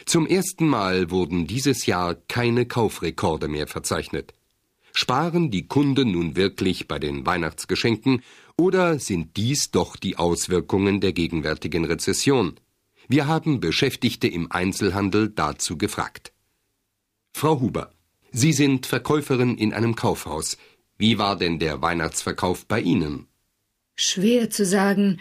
Zum 0.07 0.27
ersten 0.27 0.67
Mal 0.67 1.13
wurden 1.13 1.47
dieses 1.47 1.87
Jahr 1.87 2.17
keine 2.27 2.67
Kaufrekorde 2.67 3.47
mehr 3.47 3.69
verzeichnet. 3.69 4.35
Sparen 4.93 5.53
die 5.53 5.69
Kunden 5.69 6.11
nun 6.11 6.35
wirklich 6.35 6.89
bei 6.89 6.99
den 6.99 7.27
Weihnachtsgeschenken 7.27 8.23
oder 8.57 8.99
sind 8.99 9.37
dies 9.37 9.71
doch 9.71 9.95
die 9.95 10.17
Auswirkungen 10.17 11.01
der 11.01 11.13
gegenwärtigen 11.13 11.85
Rezession? 11.85 12.59
Wir 13.07 13.29
haben 13.29 13.61
Beschäftigte 13.61 14.27
im 14.27 14.51
Einzelhandel 14.51 15.29
dazu 15.29 15.79
gefragt. 15.79 16.33
Frau 17.33 17.61
Huber, 17.61 17.93
Sie 18.33 18.53
sind 18.53 18.87
Verkäuferin 18.87 19.57
in 19.57 19.73
einem 19.73 19.95
Kaufhaus. 19.95 20.59
Wie 20.99 21.19
war 21.19 21.37
denn 21.37 21.61
der 21.61 21.81
Weihnachtsverkauf 21.81 22.67
bei 22.67 22.81
Ihnen? 22.81 23.30
Schwer 24.03 24.49
zu 24.49 24.65
sagen. 24.65 25.21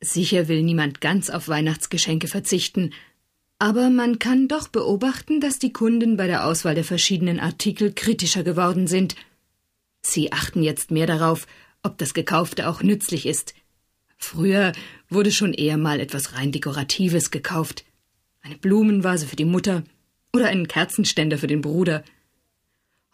Sicher 0.00 0.48
will 0.48 0.64
niemand 0.64 1.00
ganz 1.00 1.30
auf 1.30 1.46
Weihnachtsgeschenke 1.46 2.26
verzichten, 2.26 2.92
aber 3.60 3.88
man 3.88 4.18
kann 4.18 4.48
doch 4.48 4.66
beobachten, 4.66 5.40
dass 5.40 5.60
die 5.60 5.72
Kunden 5.72 6.16
bei 6.16 6.26
der 6.26 6.44
Auswahl 6.44 6.74
der 6.74 6.82
verschiedenen 6.82 7.38
Artikel 7.38 7.92
kritischer 7.92 8.42
geworden 8.42 8.88
sind. 8.88 9.14
Sie 10.02 10.32
achten 10.32 10.64
jetzt 10.64 10.90
mehr 10.90 11.06
darauf, 11.06 11.46
ob 11.84 11.98
das 11.98 12.12
Gekaufte 12.12 12.68
auch 12.68 12.82
nützlich 12.82 13.26
ist. 13.26 13.54
Früher 14.16 14.72
wurde 15.08 15.30
schon 15.30 15.54
eher 15.54 15.76
mal 15.76 16.00
etwas 16.00 16.34
rein 16.34 16.50
Dekoratives 16.50 17.30
gekauft. 17.30 17.84
Eine 18.42 18.56
Blumenvase 18.56 19.28
für 19.28 19.36
die 19.36 19.44
Mutter 19.44 19.84
oder 20.32 20.48
einen 20.48 20.66
Kerzenständer 20.66 21.38
für 21.38 21.46
den 21.46 21.60
Bruder. 21.60 22.02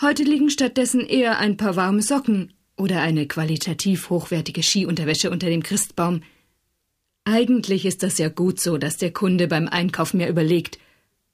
Heute 0.00 0.22
liegen 0.22 0.48
stattdessen 0.48 1.00
eher 1.00 1.38
ein 1.38 1.58
paar 1.58 1.76
warme 1.76 2.00
Socken 2.00 2.55
oder 2.76 3.02
eine 3.02 3.26
qualitativ 3.26 4.10
hochwertige 4.10 4.62
Skiunterwäsche 4.62 5.30
unter 5.30 5.48
dem 5.48 5.62
Christbaum– 5.62 6.22
eigentlich 7.26 7.84
ist 7.84 8.04
das 8.04 8.18
ja 8.18 8.28
gut 8.28 8.60
so, 8.60 8.78
dass 8.78 8.98
der 8.98 9.12
Kunde 9.12 9.48
beim 9.48 9.66
Einkauf 9.66 10.14
mehr 10.14 10.30
überlegt, 10.30 10.78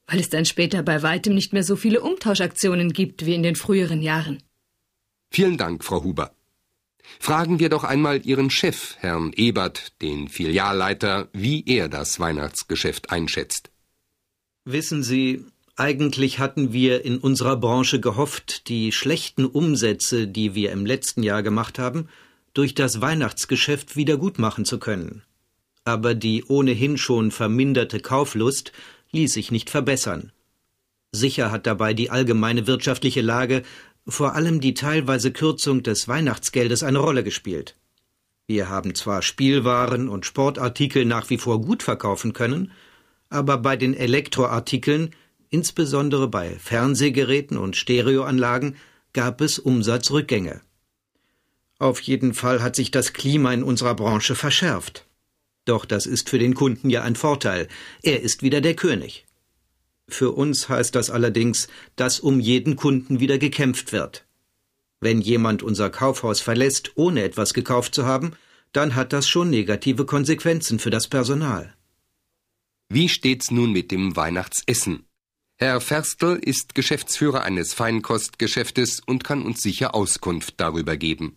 weil 0.06 0.20
es 0.20 0.30
dann 0.30 0.46
später 0.46 0.82
bei 0.82 1.02
weitem 1.02 1.34
nicht 1.34 1.52
mehr 1.52 1.62
so 1.62 1.76
viele 1.76 2.00
Umtauschaktionen 2.00 2.94
gibt 2.94 3.26
wie 3.26 3.34
in 3.34 3.42
den 3.42 3.56
früheren 3.56 4.00
Jahren. 4.00 4.42
Vielen 5.30 5.58
Dank, 5.58 5.84
Frau 5.84 6.02
Huber. 6.02 6.34
Fragen 7.20 7.60
wir 7.60 7.68
doch 7.68 7.84
einmal 7.84 8.24
Ihren 8.24 8.48
Chef, 8.48 8.96
Herrn 9.00 9.34
Ebert, 9.34 10.00
den 10.00 10.28
Filialleiter, 10.28 11.28
wie 11.34 11.62
er 11.66 11.90
das 11.90 12.18
Weihnachtsgeschäft 12.18 13.10
einschätzt. 13.10 13.70
Wissen 14.64 15.02
Sie, 15.02 15.44
eigentlich 15.76 16.38
hatten 16.38 16.72
wir 16.72 17.04
in 17.04 17.18
unserer 17.18 17.56
Branche 17.56 18.00
gehofft, 18.00 18.68
die 18.68 18.92
schlechten 18.92 19.46
Umsätze, 19.46 20.28
die 20.28 20.54
wir 20.54 20.72
im 20.72 20.86
letzten 20.86 21.22
Jahr 21.22 21.42
gemacht 21.42 21.78
haben, 21.78 22.08
durch 22.54 22.74
das 22.74 23.00
Weihnachtsgeschäft 23.00 23.96
wieder 23.96 24.16
gut 24.16 24.38
machen 24.38 24.64
zu 24.64 24.78
können 24.78 25.22
aber 25.84 26.14
die 26.14 26.44
ohnehin 26.44 26.96
schon 26.96 27.30
verminderte 27.30 28.00
Kauflust 28.00 28.72
ließ 29.10 29.32
sich 29.32 29.50
nicht 29.50 29.70
verbessern. 29.70 30.32
Sicher 31.12 31.50
hat 31.50 31.66
dabei 31.66 31.92
die 31.92 32.10
allgemeine 32.10 32.66
wirtschaftliche 32.66 33.20
Lage, 33.20 33.62
vor 34.06 34.34
allem 34.34 34.60
die 34.60 34.74
teilweise 34.74 35.32
Kürzung 35.32 35.82
des 35.82 36.08
Weihnachtsgeldes 36.08 36.82
eine 36.82 36.98
Rolle 36.98 37.22
gespielt. 37.22 37.76
Wir 38.46 38.68
haben 38.68 38.94
zwar 38.94 39.22
Spielwaren 39.22 40.08
und 40.08 40.26
Sportartikel 40.26 41.04
nach 41.04 41.30
wie 41.30 41.38
vor 41.38 41.60
gut 41.60 41.82
verkaufen 41.82 42.32
können, 42.32 42.72
aber 43.28 43.58
bei 43.58 43.76
den 43.76 43.94
Elektroartikeln, 43.94 45.14
insbesondere 45.52 46.26
bei 46.28 46.56
Fernsehgeräten 46.58 47.56
und 47.58 47.76
Stereoanlagen, 47.76 48.76
gab 49.12 49.40
es 49.40 49.58
Umsatzrückgänge. 49.58 50.62
Auf 51.78 52.00
jeden 52.00 52.32
Fall 52.34 52.62
hat 52.62 52.74
sich 52.74 52.90
das 52.90 53.12
Klima 53.12 53.52
in 53.52 53.62
unserer 53.62 53.94
Branche 53.94 54.34
verschärft. 54.34 55.06
Doch 55.64 55.84
das 55.84 56.06
ist 56.06 56.28
für 56.30 56.38
den 56.38 56.54
Kunden 56.54 56.90
ja 56.90 57.02
ein 57.02 57.16
Vorteil. 57.16 57.68
Er 58.02 58.22
ist 58.22 58.42
wieder 58.42 58.60
der 58.60 58.74
König. 58.74 59.26
Für 60.08 60.32
uns 60.32 60.68
heißt 60.68 60.94
das 60.94 61.10
allerdings, 61.10 61.68
dass 61.96 62.18
um 62.18 62.40
jeden 62.40 62.76
Kunden 62.76 63.20
wieder 63.20 63.38
gekämpft 63.38 63.92
wird. 63.92 64.26
Wenn 65.00 65.20
jemand 65.20 65.62
unser 65.62 65.90
Kaufhaus 65.90 66.40
verlässt, 66.40 66.92
ohne 66.94 67.22
etwas 67.22 67.54
gekauft 67.54 67.94
zu 67.94 68.06
haben, 68.06 68.32
dann 68.72 68.94
hat 68.94 69.12
das 69.12 69.28
schon 69.28 69.50
negative 69.50 70.06
Konsequenzen 70.06 70.78
für 70.78 70.90
das 70.90 71.08
Personal. 71.08 71.74
Wie 72.88 73.08
steht's 73.08 73.50
nun 73.50 73.72
mit 73.72 73.90
dem 73.90 74.16
Weihnachtsessen? 74.16 75.06
Herr 75.62 75.80
Ferstl 75.80 76.40
ist 76.42 76.74
Geschäftsführer 76.74 77.44
eines 77.44 77.72
Feinkostgeschäftes 77.72 79.00
und 79.06 79.22
kann 79.22 79.42
uns 79.42 79.62
sicher 79.62 79.94
Auskunft 79.94 80.54
darüber 80.56 80.96
geben. 80.96 81.36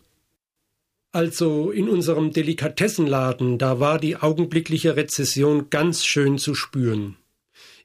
Also 1.12 1.70
in 1.70 1.88
unserem 1.88 2.32
Delikatessenladen, 2.32 3.56
da 3.58 3.78
war 3.78 4.00
die 4.00 4.16
augenblickliche 4.16 4.96
Rezession 4.96 5.70
ganz 5.70 6.04
schön 6.04 6.38
zu 6.38 6.56
spüren. 6.56 7.16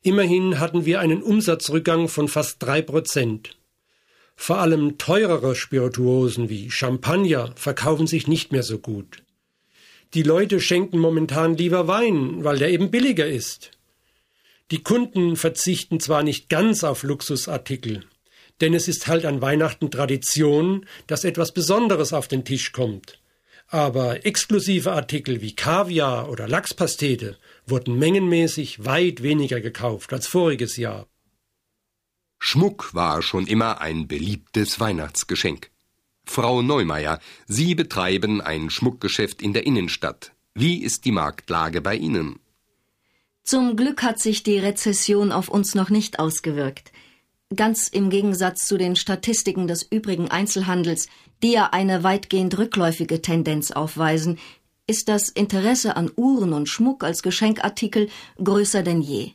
Immerhin 0.02 0.60
hatten 0.60 0.84
wir 0.84 1.00
einen 1.00 1.22
Umsatzrückgang 1.22 2.08
von 2.08 2.28
fast 2.28 2.64
drei 2.64 2.82
Prozent. 2.82 3.56
Vor 4.36 4.58
allem 4.58 4.98
teurere 4.98 5.54
Spirituosen 5.54 6.50
wie 6.50 6.72
Champagner 6.72 7.54
verkaufen 7.56 8.08
sich 8.08 8.28
nicht 8.28 8.52
mehr 8.52 8.64
so 8.64 8.80
gut. 8.80 9.22
Die 10.16 10.24
Leute 10.24 10.60
schenken 10.60 10.98
momentan 10.98 11.56
lieber 11.56 11.88
Wein, 11.88 12.44
weil 12.44 12.58
der 12.58 12.72
eben 12.72 12.90
billiger 12.90 13.28
ist. 13.28 13.70
Die 14.72 14.84
Kunden 14.84 15.36
verzichten 15.36 16.00
zwar 16.00 16.24
nicht 16.24 16.48
ganz 16.48 16.86
auf 16.86 17.04
Luxusartikel, 17.04 18.06
denn 18.62 18.74
es 18.74 18.88
ist 18.88 19.08
halt 19.08 19.26
an 19.26 19.42
Weihnachten 19.42 19.92
Tradition, 19.92 20.86
dass 21.08 21.26
etwas 21.26 21.54
Besonderes 21.54 22.14
auf 22.14 22.30
den 22.30 22.46
Tisch 22.46 22.72
kommt. 22.72 23.20
Aber 23.68 24.26
exklusive 24.26 24.94
Artikel 24.94 25.42
wie 25.42 25.56
Kaviar 25.56 26.30
oder 26.30 26.48
Lachspastete 26.48 27.38
wurden 27.66 28.00
mengenmäßig 28.00 28.86
weit 28.86 29.22
weniger 29.24 29.60
gekauft 29.60 30.14
als 30.14 30.28
voriges 30.28 30.78
Jahr. 30.78 31.08
Schmuck 32.40 32.94
war 32.94 33.22
schon 33.22 33.48
immer 33.48 33.82
ein 33.82 34.08
beliebtes 34.08 34.80
Weihnachtsgeschenk. 34.80 35.70
Frau 36.26 36.62
Neumeier, 36.62 37.20
Sie 37.46 37.76
betreiben 37.76 38.42
ein 38.42 38.70
Schmuckgeschäft 38.70 39.42
in 39.42 39.54
der 39.54 39.66
Innenstadt. 39.66 40.32
Wie 40.54 40.82
ist 40.82 41.06
die 41.06 41.12
Marktlage 41.12 41.82
bei 41.82 41.96
Ihnen? 41.96 42.40
Zum 43.44 43.76
Glück 43.76 44.04
hat 44.04 44.20
sich 44.20 44.44
die 44.44 44.60
Rezession 44.60 45.32
auf 45.32 45.50
uns 45.50 45.76
noch 45.76 45.90
nicht 45.90 46.20
ausgewirkt. 46.20 46.92
Ganz 47.56 47.88
im 47.88 48.10
Gegensatz 48.10 48.66
zu 48.66 48.78
den 48.78 48.96
Statistiken 48.96 49.68
des 49.68 49.84
übrigen 49.84 50.30
Einzelhandels, 50.30 51.08
die 51.44 51.52
ja 51.52 51.70
eine 51.72 52.04
weitgehend 52.04 52.58
rückläufige 52.58 53.22
Tendenz 53.22 53.72
aufweisen, 53.72 54.40
ist 54.88 55.10
das 55.10 55.30
Interesse 55.30 55.96
an 55.96 56.12
Uhren 56.16 56.54
und 56.54 56.70
Schmuck 56.70 57.04
als 57.04 57.24
Geschenkartikel 57.24 58.10
größer 58.42 58.84
denn 58.84 59.02
je. 59.02 59.32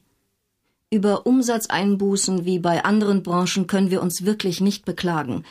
Über 0.91 1.27
Umsatzeinbußen 1.27 2.45
wie 2.45 2.59
bei 2.59 2.85
anderen 2.85 3.23
Branchen 3.23 3.67
können 3.67 3.91
wir 3.91 4.01
uns 4.01 4.25
wirklich 4.25 4.61
nicht 4.61 4.85
beklagen. 4.85 5.45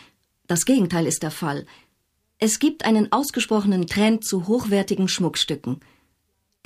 Das 0.48 0.66
Gegenteil 0.66 1.06
ist 1.06 1.24
der 1.24 1.32
Fall. 1.32 1.66
Es 2.40 2.60
gibt 2.60 2.86
einen 2.86 3.12
ausgesprochenen 3.12 3.88
Trend 3.88 4.26
zu 4.26 4.48
hochwertigen 4.48 5.08
Schmuckstücken. 5.08 5.82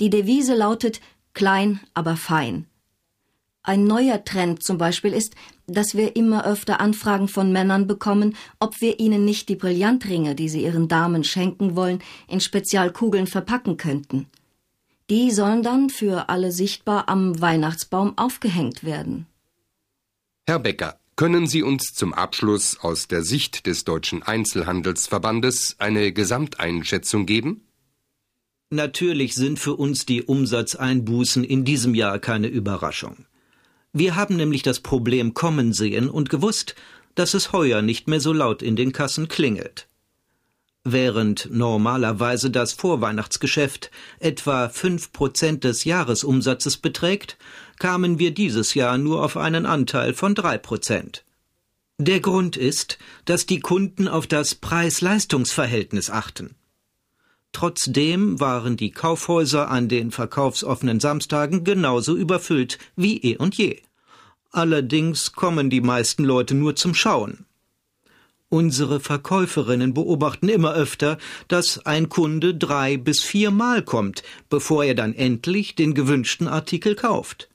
Die 0.00 0.10
Devise 0.10 0.54
lautet 0.54 1.00
klein, 1.34 1.80
aber 1.94 2.16
fein. 2.16 2.66
Ein 3.62 3.84
neuer 3.84 4.24
Trend 4.24 4.62
zum 4.62 4.78
Beispiel 4.78 5.12
ist, 5.12 5.34
dass 5.66 5.94
wir 5.94 6.16
immer 6.16 6.46
öfter 6.46 6.80
Anfragen 6.80 7.28
von 7.28 7.52
Männern 7.52 7.86
bekommen, 7.86 8.36
ob 8.58 8.80
wir 8.80 8.98
ihnen 8.98 9.24
nicht 9.24 9.48
die 9.48 9.56
Brillantringe, 9.56 10.34
die 10.34 10.48
sie 10.48 10.62
ihren 10.62 10.88
Damen 10.88 11.24
schenken 11.24 11.76
wollen, 11.76 12.02
in 12.26 12.40
Spezialkugeln 12.40 13.26
verpacken 13.26 13.76
könnten. 13.76 14.26
Die 15.10 15.30
sollen 15.30 15.62
dann 15.62 15.90
für 15.90 16.28
alle 16.28 16.52
sichtbar 16.52 17.08
am 17.08 17.40
Weihnachtsbaum 17.40 18.16
aufgehängt 18.16 18.82
werden. 18.82 19.26
Herr 20.46 20.58
Becker, 20.58 20.98
können 21.16 21.46
Sie 21.46 21.62
uns 21.62 21.92
zum 21.92 22.14
Abschluss 22.14 22.78
aus 22.80 23.06
der 23.06 23.22
Sicht 23.22 23.66
des 23.66 23.84
Deutschen 23.84 24.22
Einzelhandelsverbandes 24.22 25.76
eine 25.78 26.12
Gesamteinschätzung 26.12 27.26
geben? 27.26 27.66
Natürlich 28.70 29.34
sind 29.34 29.58
für 29.58 29.74
uns 29.74 30.06
die 30.06 30.22
Umsatzeinbußen 30.22 31.42
in 31.42 31.64
diesem 31.64 31.96
Jahr 31.96 32.20
keine 32.20 32.46
Überraschung. 32.46 33.26
Wir 33.92 34.14
haben 34.14 34.36
nämlich 34.36 34.62
das 34.62 34.78
Problem 34.78 35.34
kommen 35.34 35.72
sehen 35.72 36.08
und 36.08 36.30
gewusst, 36.30 36.76
dass 37.16 37.34
es 37.34 37.52
heuer 37.52 37.82
nicht 37.82 38.06
mehr 38.06 38.20
so 38.20 38.32
laut 38.32 38.62
in 38.62 38.76
den 38.76 38.92
Kassen 38.92 39.26
klingelt. 39.26 39.88
Während 40.84 41.48
normalerweise 41.50 42.50
das 42.50 42.72
Vorweihnachtsgeschäft 42.72 43.90
etwa 44.20 44.68
fünf 44.68 45.12
Prozent 45.12 45.64
des 45.64 45.84
Jahresumsatzes 45.84 46.76
beträgt, 46.76 47.36
kamen 47.80 48.20
wir 48.20 48.30
dieses 48.30 48.74
Jahr 48.74 48.96
nur 48.98 49.24
auf 49.24 49.36
einen 49.36 49.66
Anteil 49.66 50.14
von 50.14 50.36
drei 50.36 50.58
Prozent. 50.58 51.24
Der 51.98 52.20
Grund 52.20 52.56
ist, 52.56 52.98
dass 53.24 53.44
die 53.44 53.60
Kunden 53.60 54.08
auf 54.08 54.26
das 54.28 54.54
Preis-Leistungs-Verhältnis 54.54 56.08
achten. 56.08 56.54
Trotzdem 57.52 58.38
waren 58.38 58.76
die 58.76 58.90
Kaufhäuser 58.90 59.70
an 59.70 59.88
den 59.88 60.10
verkaufsoffenen 60.10 61.00
Samstagen 61.00 61.64
genauso 61.64 62.16
überfüllt 62.16 62.78
wie 62.96 63.18
eh 63.18 63.36
und 63.36 63.56
je. 63.56 63.80
Allerdings 64.52 65.32
kommen 65.32 65.70
die 65.70 65.80
meisten 65.80 66.24
Leute 66.24 66.54
nur 66.54 66.76
zum 66.76 66.94
Schauen. 66.94 67.46
Unsere 68.48 68.98
Verkäuferinnen 68.98 69.94
beobachten 69.94 70.48
immer 70.48 70.74
öfter, 70.74 71.18
dass 71.46 71.86
ein 71.86 72.08
Kunde 72.08 72.54
drei 72.56 72.96
bis 72.96 73.20
viermal 73.22 73.82
kommt, 73.82 74.24
bevor 74.48 74.82
er 74.82 74.96
dann 74.96 75.14
endlich 75.14 75.76
den 75.76 75.94
gewünschten 75.94 76.48
Artikel 76.48 76.96
kauft. 76.96 77.48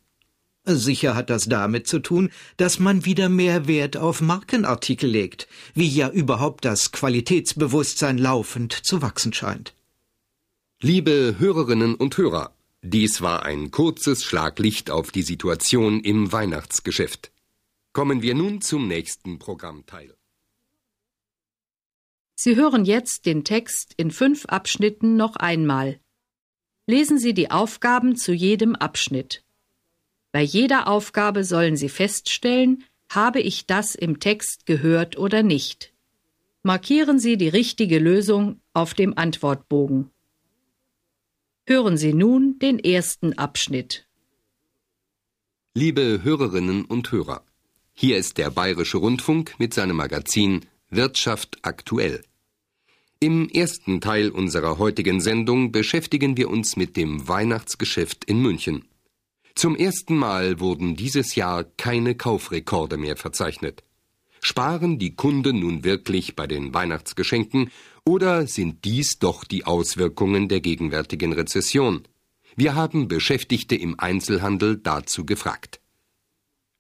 Sicher 0.64 1.14
hat 1.14 1.30
das 1.30 1.46
damit 1.46 1.86
zu 1.86 2.00
tun, 2.00 2.32
dass 2.58 2.80
man 2.80 3.06
wieder 3.06 3.30
mehr 3.30 3.68
Wert 3.68 3.98
auf 3.98 4.22
Markenartikel 4.22 5.10
legt, 5.10 5.48
wie 5.76 5.88
ja 5.88 6.10
überhaupt 6.10 6.66
das 6.66 6.92
Qualitätsbewusstsein 6.92 8.18
laufend 8.18 8.74
zu 8.74 9.02
wachsen 9.02 9.32
scheint. 9.32 9.75
Liebe 10.82 11.38
Hörerinnen 11.40 11.96
und 11.96 12.18
Hörer, 12.18 12.54
dies 12.82 13.22
war 13.22 13.44
ein 13.44 13.72
kurzes 13.72 14.26
Schlaglicht 14.26 14.92
auf 14.92 15.10
die 15.10 15.22
Situation 15.22 16.02
im 16.02 16.34
Weihnachtsgeschäft. 16.34 17.32
Kommen 17.94 18.22
wir 18.22 18.36
nun 18.36 18.60
zum 18.60 18.90
nächsten 18.90 19.40
Programmteil. 19.40 20.14
Sie 22.36 22.58
hören 22.58 22.84
jetzt 22.84 23.26
den 23.26 23.46
Text 23.46 23.94
in 23.96 24.12
fünf 24.12 24.48
Abschnitten 24.48 25.16
noch 25.16 25.38
einmal. 25.38 26.02
Lesen 26.88 27.20
Sie 27.20 27.34
die 27.34 27.52
Aufgaben 27.52 28.18
zu 28.18 28.34
jedem 28.34 28.76
Abschnitt. 28.76 29.46
Bei 30.34 30.42
jeder 30.42 30.90
Aufgabe 30.90 31.46
sollen 31.46 31.78
Sie 31.78 31.90
feststellen, 31.90 32.84
habe 33.10 33.40
ich 33.40 33.66
das 33.66 33.96
im 33.96 34.20
Text 34.20 34.66
gehört 34.66 35.18
oder 35.18 35.42
nicht. 35.42 35.94
Markieren 36.64 37.18
Sie 37.18 37.38
die 37.38 37.48
richtige 37.48 37.98
Lösung 37.98 38.60
auf 38.74 38.94
dem 38.94 39.18
Antwortbogen. 39.18 40.12
Hören 41.68 41.98
Sie 41.98 42.14
nun 42.14 42.60
den 42.60 42.78
ersten 42.78 43.40
Abschnitt. 43.40 44.06
Liebe 45.74 46.20
Hörerinnen 46.22 46.86
und 46.86 47.12
Hörer, 47.12 47.44
hier 47.96 48.18
ist 48.18 48.38
der 48.38 48.52
Bayerische 48.52 48.98
Rundfunk 48.98 49.56
mit 49.58 49.74
seinem 49.74 49.96
Magazin 49.96 50.68
Wirtschaft 50.92 51.58
aktuell. 51.64 52.22
Im 53.20 53.50
ersten 53.50 54.00
Teil 54.00 54.30
unserer 54.30 54.78
heutigen 54.78 55.20
Sendung 55.22 55.72
beschäftigen 55.72 56.38
wir 56.38 56.52
uns 56.52 56.76
mit 56.76 56.96
dem 56.96 57.28
Weihnachtsgeschäft 57.28 58.26
in 58.26 58.44
München. 58.44 58.86
Zum 59.56 59.76
ersten 59.76 60.16
Mal 60.16 60.60
wurden 60.60 60.96
dieses 60.96 61.34
Jahr 61.34 61.64
keine 61.64 62.14
Kaufrekorde 62.14 62.98
mehr 62.98 63.18
verzeichnet. 63.18 63.84
Sparen 64.40 65.00
die 65.00 65.16
Kunden 65.16 65.62
nun 65.62 65.84
wirklich 65.84 66.36
bei 66.36 66.46
den 66.46 66.76
Weihnachtsgeschenken 66.76 67.72
oder 68.06 68.48
sind 68.48 68.86
dies 68.86 69.20
doch 69.20 69.44
die 69.44 69.66
Auswirkungen 69.66 70.48
der 70.48 70.62
gegenwärtigen 70.62 71.34
Rezession? 71.34 72.08
Wir 72.56 72.76
haben 72.76 73.08
Beschäftigte 73.08 73.76
im 73.76 74.00
Einzelhandel 74.00 74.78
dazu 74.78 75.26
gefragt. 75.26 75.82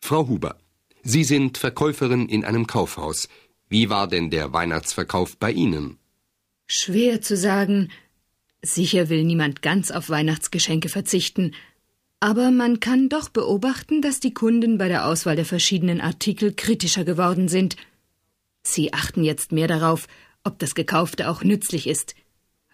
Frau 0.01 0.27
Huber, 0.27 0.57
Sie 1.03 1.23
sind 1.23 1.57
Verkäuferin 1.57 2.27
in 2.29 2.45
einem 2.45 2.67
Kaufhaus. 2.67 3.27
Wie 3.69 3.89
war 3.89 4.07
denn 4.07 4.29
der 4.29 4.53
Weihnachtsverkauf 4.53 5.37
bei 5.37 5.51
Ihnen? 5.51 5.97
Schwer 6.67 7.21
zu 7.21 7.35
sagen. 7.37 7.91
Sicher 8.61 9.09
will 9.09 9.23
niemand 9.23 9.61
ganz 9.61 9.91
auf 9.91 10.09
Weihnachtsgeschenke 10.09 10.89
verzichten, 10.89 11.53
aber 12.19 12.49
man 12.49 12.79
kann 12.79 13.09
doch 13.09 13.29
beobachten, 13.29 14.01
dass 14.01 14.19
die 14.19 14.33
Kunden 14.33 14.79
bei 14.79 14.87
der 14.87 15.05
Auswahl 15.05 15.35
der 15.35 15.45
verschiedenen 15.45 16.01
Artikel 16.01 16.53
kritischer 16.55 17.03
geworden 17.03 17.47
sind. 17.47 17.75
Sie 18.63 18.93
achten 18.93 19.23
jetzt 19.23 19.51
mehr 19.51 19.67
darauf, 19.67 20.07
ob 20.45 20.59
das 20.59 20.75
Gekaufte 20.75 21.29
auch 21.29 21.43
nützlich 21.43 21.87
ist. 21.87 22.15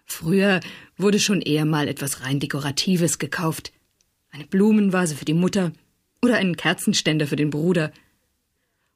Früher 0.04 0.60
wurde 0.96 1.18
schon 1.18 1.40
eher 1.40 1.64
mal 1.64 1.88
etwas 1.88 2.20
rein 2.22 2.38
Dekoratives 2.38 3.18
gekauft. 3.18 3.72
Eine 4.30 4.46
Blumenvase 4.46 5.16
für 5.16 5.24
die 5.24 5.34
Mutter 5.34 5.72
oder 6.22 6.36
einen 6.36 6.56
Kerzenständer 6.56 7.26
für 7.26 7.36
den 7.36 7.50
Bruder. 7.50 7.92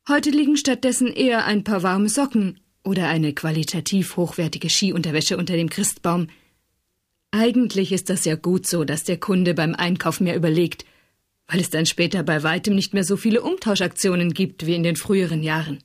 Heute 0.09 0.31
liegen 0.31 0.57
stattdessen 0.57 1.09
eher 1.09 1.47
ein 1.47 1.65
paar 1.65 1.83
warme 1.83 2.09
Socken 2.09 2.61
oder 2.85 3.09
eine 3.09 3.33
qualitativ 3.33 4.17
hochwertige 4.17 4.71
Skiunterwäsche 4.71 5.37
unter 5.37 5.57
dem 5.57 5.69
Christbaum. 5.69 6.29
Eigentlich 7.33 7.93
ist 7.93 8.09
das 8.09 8.25
ja 8.25 8.37
gut 8.37 8.67
so, 8.67 8.85
dass 8.85 9.03
der 9.03 9.19
Kunde 9.19 9.55
beim 9.55 9.75
Einkauf 9.75 10.21
mehr 10.21 10.37
überlegt, 10.37 10.85
weil 11.49 11.61
es 11.61 11.71
dann 11.71 11.87
später 11.87 12.23
bei 12.23 12.43
weitem 12.43 12.75
nicht 12.75 12.95
mehr 12.95 13.05
so 13.05 13.17
viele 13.17 13.43
Umtauschaktionen 13.43 14.33
gibt 14.33 14.67
wie 14.67 14.75
in 14.75 14.85
den 14.85 14.97
früheren 14.97 15.43
Jahren. 15.43 15.83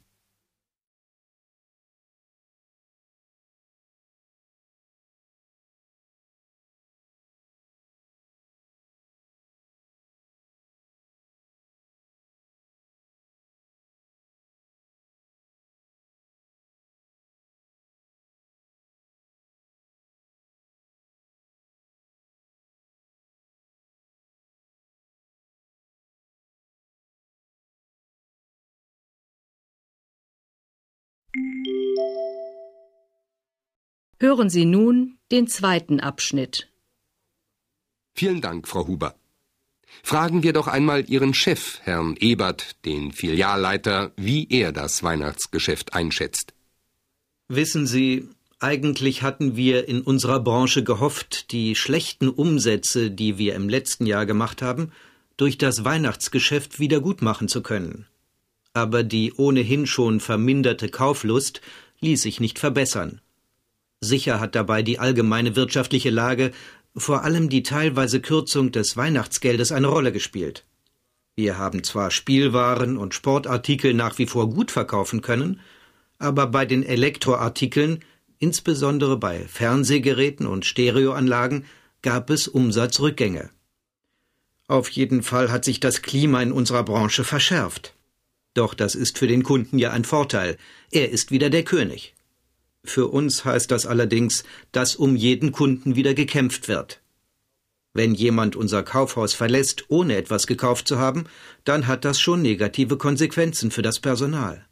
Hören 34.21 34.51
Sie 34.51 34.65
nun 34.65 35.17
den 35.31 35.47
zweiten 35.47 35.99
Abschnitt. 35.99 36.69
Vielen 38.13 38.39
Dank, 38.39 38.67
Frau 38.67 38.85
Huber. 38.85 39.15
Fragen 40.03 40.43
wir 40.43 40.53
doch 40.53 40.67
einmal 40.67 41.09
Ihren 41.09 41.33
Chef, 41.33 41.79
Herrn 41.81 42.15
Ebert, 42.19 42.85
den 42.85 43.13
Filialleiter, 43.13 44.11
wie 44.17 44.47
er 44.47 44.71
das 44.71 45.01
Weihnachtsgeschäft 45.01 45.95
einschätzt. 45.95 46.53
Wissen 47.47 47.87
Sie, 47.87 48.29
eigentlich 48.59 49.23
hatten 49.23 49.55
wir 49.55 49.87
in 49.87 50.01
unserer 50.01 50.39
Branche 50.39 50.83
gehofft, 50.83 51.51
die 51.51 51.73
schlechten 51.73 52.29
Umsätze, 52.29 53.09
die 53.09 53.39
wir 53.39 53.55
im 53.55 53.69
letzten 53.69 54.05
Jahr 54.05 54.27
gemacht 54.27 54.61
haben, 54.61 54.91
durch 55.35 55.57
das 55.57 55.83
Weihnachtsgeschäft 55.83 56.79
wieder 56.79 57.01
gut 57.01 57.23
machen 57.23 57.47
zu 57.47 57.63
können 57.63 58.05
aber 58.73 59.03
die 59.03 59.33
ohnehin 59.33 59.85
schon 59.85 60.19
verminderte 60.19 60.89
Kauflust 60.89 61.61
ließ 61.99 62.21
sich 62.21 62.39
nicht 62.39 62.59
verbessern. 62.59 63.21
Sicher 64.01 64.39
hat 64.39 64.55
dabei 64.55 64.81
die 64.81 64.97
allgemeine 64.97 65.55
wirtschaftliche 65.55 66.09
Lage, 66.09 66.51
vor 66.95 67.23
allem 67.23 67.49
die 67.49 67.63
teilweise 67.63 68.19
Kürzung 68.19 68.71
des 68.71 68.97
Weihnachtsgeldes 68.97 69.71
eine 69.71 69.87
Rolle 69.87 70.11
gespielt. 70.11 70.65
Wir 71.35 71.57
haben 71.57 71.83
zwar 71.83 72.11
Spielwaren 72.11 72.97
und 72.97 73.13
Sportartikel 73.13 73.93
nach 73.93 74.17
wie 74.17 74.25
vor 74.25 74.49
gut 74.49 74.71
verkaufen 74.71 75.21
können, 75.21 75.61
aber 76.17 76.47
bei 76.47 76.65
den 76.65 76.83
Elektroartikeln, 76.83 78.03
insbesondere 78.39 79.17
bei 79.17 79.45
Fernsehgeräten 79.47 80.45
und 80.47 80.65
Stereoanlagen, 80.65 81.65
gab 82.01 82.29
es 82.29 82.47
Umsatzrückgänge. 82.47 83.49
Auf 84.67 84.89
jeden 84.89 85.21
Fall 85.21 85.51
hat 85.51 85.63
sich 85.63 85.79
das 85.79 86.01
Klima 86.01 86.41
in 86.41 86.51
unserer 86.51 86.83
Branche 86.83 87.23
verschärft. 87.23 87.93
Doch 88.53 88.73
das 88.73 88.95
ist 88.95 89.17
für 89.17 89.27
den 89.27 89.43
Kunden 89.43 89.77
ja 89.79 89.91
ein 89.91 90.05
Vorteil. 90.05 90.57
Er 90.91 91.09
ist 91.11 91.31
wieder 91.31 91.49
der 91.49 91.63
König. 91.63 92.13
Für 92.83 93.07
uns 93.07 93.45
heißt 93.45 93.71
das 93.71 93.85
allerdings, 93.85 94.43
dass 94.71 94.95
um 94.95 95.15
jeden 95.15 95.51
Kunden 95.51 95.95
wieder 95.95 96.13
gekämpft 96.13 96.67
wird. 96.67 97.01
Wenn 97.93 98.13
jemand 98.13 98.55
unser 98.55 98.83
Kaufhaus 98.83 99.33
verlässt, 99.33 99.85
ohne 99.89 100.15
etwas 100.15 100.47
gekauft 100.47 100.87
zu 100.87 100.97
haben, 100.97 101.25
dann 101.65 101.87
hat 101.87 102.05
das 102.05 102.19
schon 102.19 102.41
negative 102.41 102.97
Konsequenzen 102.97 103.69
für 103.69 103.81
das 103.81 103.99
Personal. 103.99 104.65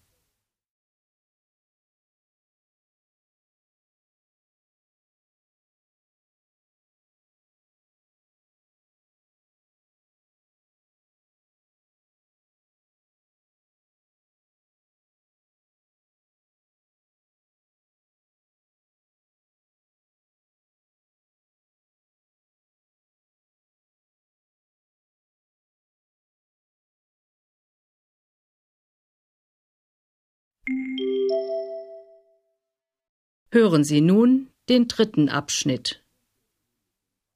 Hören 33.51 33.83
Sie 33.83 34.01
nun 34.01 34.49
den 34.69 34.87
dritten 34.87 35.27
Abschnitt. 35.27 36.03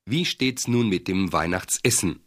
Wie 0.05 0.25
steht's 0.25 0.67
nun 0.67 0.87
mit 0.87 1.07
dem 1.07 1.33
Weihnachtsessen? 1.33 2.19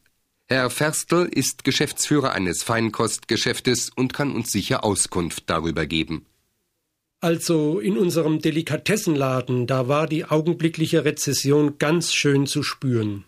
Herr 0.48 0.70
Ferstl 0.70 1.28
ist 1.30 1.62
Geschäftsführer 1.62 2.32
eines 2.32 2.64
Feinkostgeschäftes 2.64 3.90
und 3.94 4.12
kann 4.12 4.34
uns 4.34 4.50
sicher 4.50 4.82
Auskunft 4.82 5.44
darüber 5.46 5.86
geben. 5.86 6.26
Also 7.20 7.78
in 7.78 7.96
unserem 7.96 8.40
Delikatessenladen, 8.40 9.68
da 9.68 9.86
war 9.86 10.08
die 10.08 10.24
augenblickliche 10.24 11.04
Rezession 11.04 11.78
ganz 11.78 12.12
schön 12.12 12.48
zu 12.48 12.64
spüren. 12.64 13.24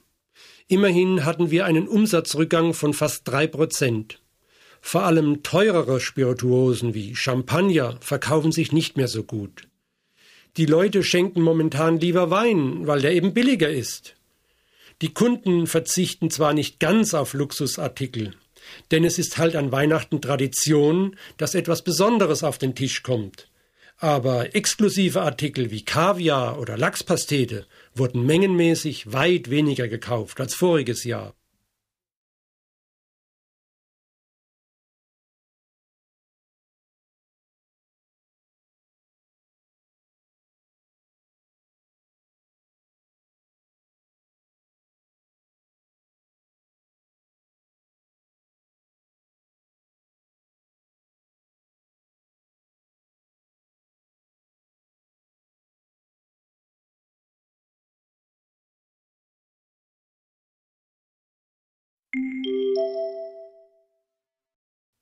Immerhin 0.67 1.25
hatten 1.25 1.53
wir 1.53 1.67
einen 1.67 1.87
Umsatzrückgang 1.87 2.75
von 2.75 2.95
fast 2.95 3.29
drei 3.29 3.47
Prozent. 3.47 4.21
Vor 4.81 5.05
allem 5.05 5.45
teurere 5.45 6.01
Spirituosen 6.01 6.95
wie 6.95 7.15
Champagner 7.15 7.97
verkaufen 8.01 8.51
sich 8.51 8.73
nicht 8.73 8.97
mehr 8.97 9.09
so 9.09 9.23
gut. 9.23 9.68
Die 10.59 10.67
Leute 10.67 11.05
schenken 11.05 11.41
momentan 11.41 12.01
lieber 12.01 12.31
Wein, 12.31 12.89
weil 12.89 13.01
der 13.01 13.13
eben 13.13 13.33
billiger 13.33 13.71
ist. 13.71 14.17
Die 15.03 15.15
Kunden 15.15 15.69
verzichten 15.69 16.31
zwar 16.33 16.53
nicht 16.53 16.81
ganz 16.81 17.15
auf 17.15 17.33
Luxusartikel, 17.33 18.35
denn 18.91 19.05
es 19.05 19.21
ist 19.21 19.39
halt 19.39 19.55
an 19.55 19.71
Weihnachten 19.71 20.21
Tradition, 20.21 21.17
dass 21.37 21.55
etwas 21.55 21.83
Besonderes 21.83 22.43
auf 22.43 22.59
den 22.59 22.75
Tisch 22.75 23.05
kommt. 23.05 23.49
Aber 23.99 24.57
exklusive 24.57 25.23
Artikel 25.23 25.71
wie 25.71 25.85
Kaviar 25.85 26.59
oder 26.59 26.77
Lachspastete 26.77 27.67
wurden 27.95 28.27
mengenmäßig 28.27 29.13
weit 29.13 29.51
weniger 29.51 29.87
gekauft 29.87 30.41
als 30.41 30.57
voriges 30.57 31.05
Jahr. 31.05 31.38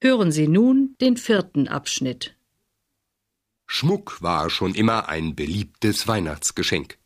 Hören 0.01 0.31
Sie 0.31 0.47
nun 0.47 0.95
den 1.01 1.17
vierten 1.17 1.69
Abschnitt. 1.69 2.37
Schmuck 3.67 4.23
war 4.23 4.51
schon 4.51 4.75
immer 4.75 5.09
ein 5.09 5.35
beliebtes 5.35 6.07
Weihnachtsgeschenk. 6.07 6.99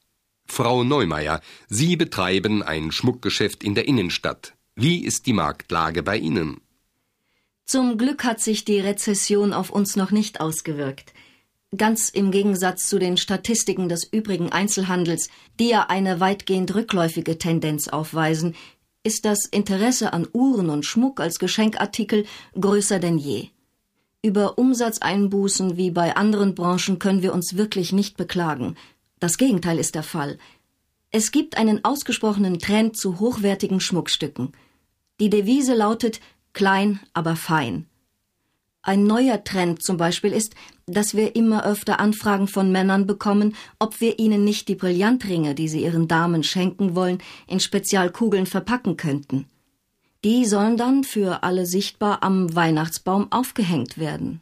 Frau 0.47 0.85
Neumeier, 0.85 1.41
Sie 1.69 1.97
betreiben 1.97 2.63
ein 2.63 2.93
Schmuckgeschäft 2.93 3.65
in 3.65 3.75
der 3.75 3.89
Innenstadt. 3.89 4.55
Wie 4.75 5.05
ist 5.05 5.27
die 5.27 5.33
Marktlage 5.33 6.03
bei 6.03 6.19
Ihnen? 6.19 6.61
Zum 7.65 7.97
Glück 7.97 8.25
hat 8.25 8.41
sich 8.41 8.65
die 8.65 8.81
Rezession 8.81 9.53
auf 9.53 9.71
uns 9.71 9.95
noch 9.95 10.11
nicht 10.11 10.41
ausgewirkt. 10.41 11.15
Ganz 11.77 12.09
im 12.09 12.33
Gegensatz 12.33 12.89
zu 12.89 12.99
den 12.99 13.17
Statistiken 13.17 13.89
des 13.89 14.05
übrigen 14.05 14.51
Einzelhandels, 14.51 15.29
die 15.61 15.69
ja 15.69 15.87
eine 15.89 16.19
weitgehend 16.19 16.75
rückläufige 16.75 17.39
Tendenz 17.39 17.87
aufweisen, 17.87 18.57
ist 19.03 19.25
das 19.25 19.47
Interesse 19.47 20.13
an 20.13 20.29
Uhren 20.33 20.71
und 20.71 20.85
Schmuck 20.85 21.21
als 21.21 21.39
Geschenkartikel 21.39 22.27
größer 22.59 22.99
denn 22.99 23.19
je. 23.19 23.49
Über 24.23 24.59
Umsatzeinbußen 24.59 25.79
wie 25.79 25.91
bei 25.91 26.17
anderen 26.17 26.55
Branchen 26.55 26.99
können 26.99 27.23
wir 27.23 27.33
uns 27.33 27.57
wirklich 27.57 27.93
nicht 27.93 28.19
beklagen. 28.19 28.77
Das 29.19 29.39
Gegenteil 29.39 29.79
ist 29.79 29.95
der 29.95 30.03
Fall. 30.03 30.39
Es 31.11 31.33
gibt 31.33 31.57
einen 31.57 31.85
ausgesprochenen 31.85 32.59
Trend 32.59 32.97
zu 32.97 33.19
hochwertigen 33.19 33.81
Schmuckstücken. 33.81 34.53
Die 35.19 35.31
Devise 35.31 35.75
lautet 35.75 36.21
klein, 36.53 37.01
aber 37.15 37.37
fein. 37.37 37.87
Ein 38.83 39.05
neuer 39.05 39.43
Trend 39.45 39.83
zum 39.83 39.97
Beispiel 39.97 40.33
ist, 40.33 40.55
dass 40.93 41.15
wir 41.15 41.37
immer 41.37 41.65
öfter 41.65 42.01
Anfragen 42.01 42.49
von 42.49 42.73
Männern 42.73 43.07
bekommen, 43.07 43.55
ob 43.79 44.01
wir 44.01 44.19
ihnen 44.19 44.45
nicht 44.45 44.69
die 44.69 44.75
Brillantringe, 44.75 45.55
die 45.55 45.69
sie 45.69 45.83
ihren 45.83 46.09
Damen 46.09 46.43
schenken 46.43 46.95
wollen, 46.95 47.19
in 47.47 47.61
Spezialkugeln 47.61 48.47
verpacken 48.47 48.97
könnten. 48.97 49.47
Die 50.25 50.45
sollen 50.45 50.77
dann 50.77 51.05
für 51.05 51.43
alle 51.43 51.65
sichtbar 51.65 52.23
am 52.23 52.55
Weihnachtsbaum 52.55 53.33
aufgehängt 53.33 53.97
werden. 53.97 54.41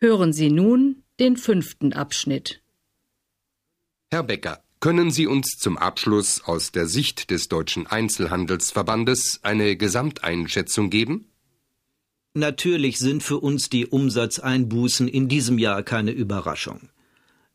Hören 0.00 0.32
Sie 0.32 0.50
nun 0.50 1.02
den 1.20 1.36
fünften 1.36 1.92
Abschnitt. 1.92 2.62
Herr 4.10 4.22
Becker, 4.22 4.62
können 4.80 5.10
Sie 5.10 5.26
uns 5.26 5.56
zum 5.58 5.78
Abschluss 5.78 6.42
aus 6.44 6.72
der 6.72 6.86
Sicht 6.86 7.30
des 7.30 7.48
Deutschen 7.48 7.86
Einzelhandelsverbandes 7.86 9.40
eine 9.42 9.76
Gesamteinschätzung 9.76 10.90
geben? 10.90 11.30
Natürlich 12.34 12.98
sind 12.98 13.22
für 13.22 13.38
uns 13.38 13.70
die 13.70 13.86
Umsatzeinbußen 13.86 15.08
in 15.08 15.28
diesem 15.28 15.58
Jahr 15.58 15.82
keine 15.84 16.10
Überraschung. 16.10 16.90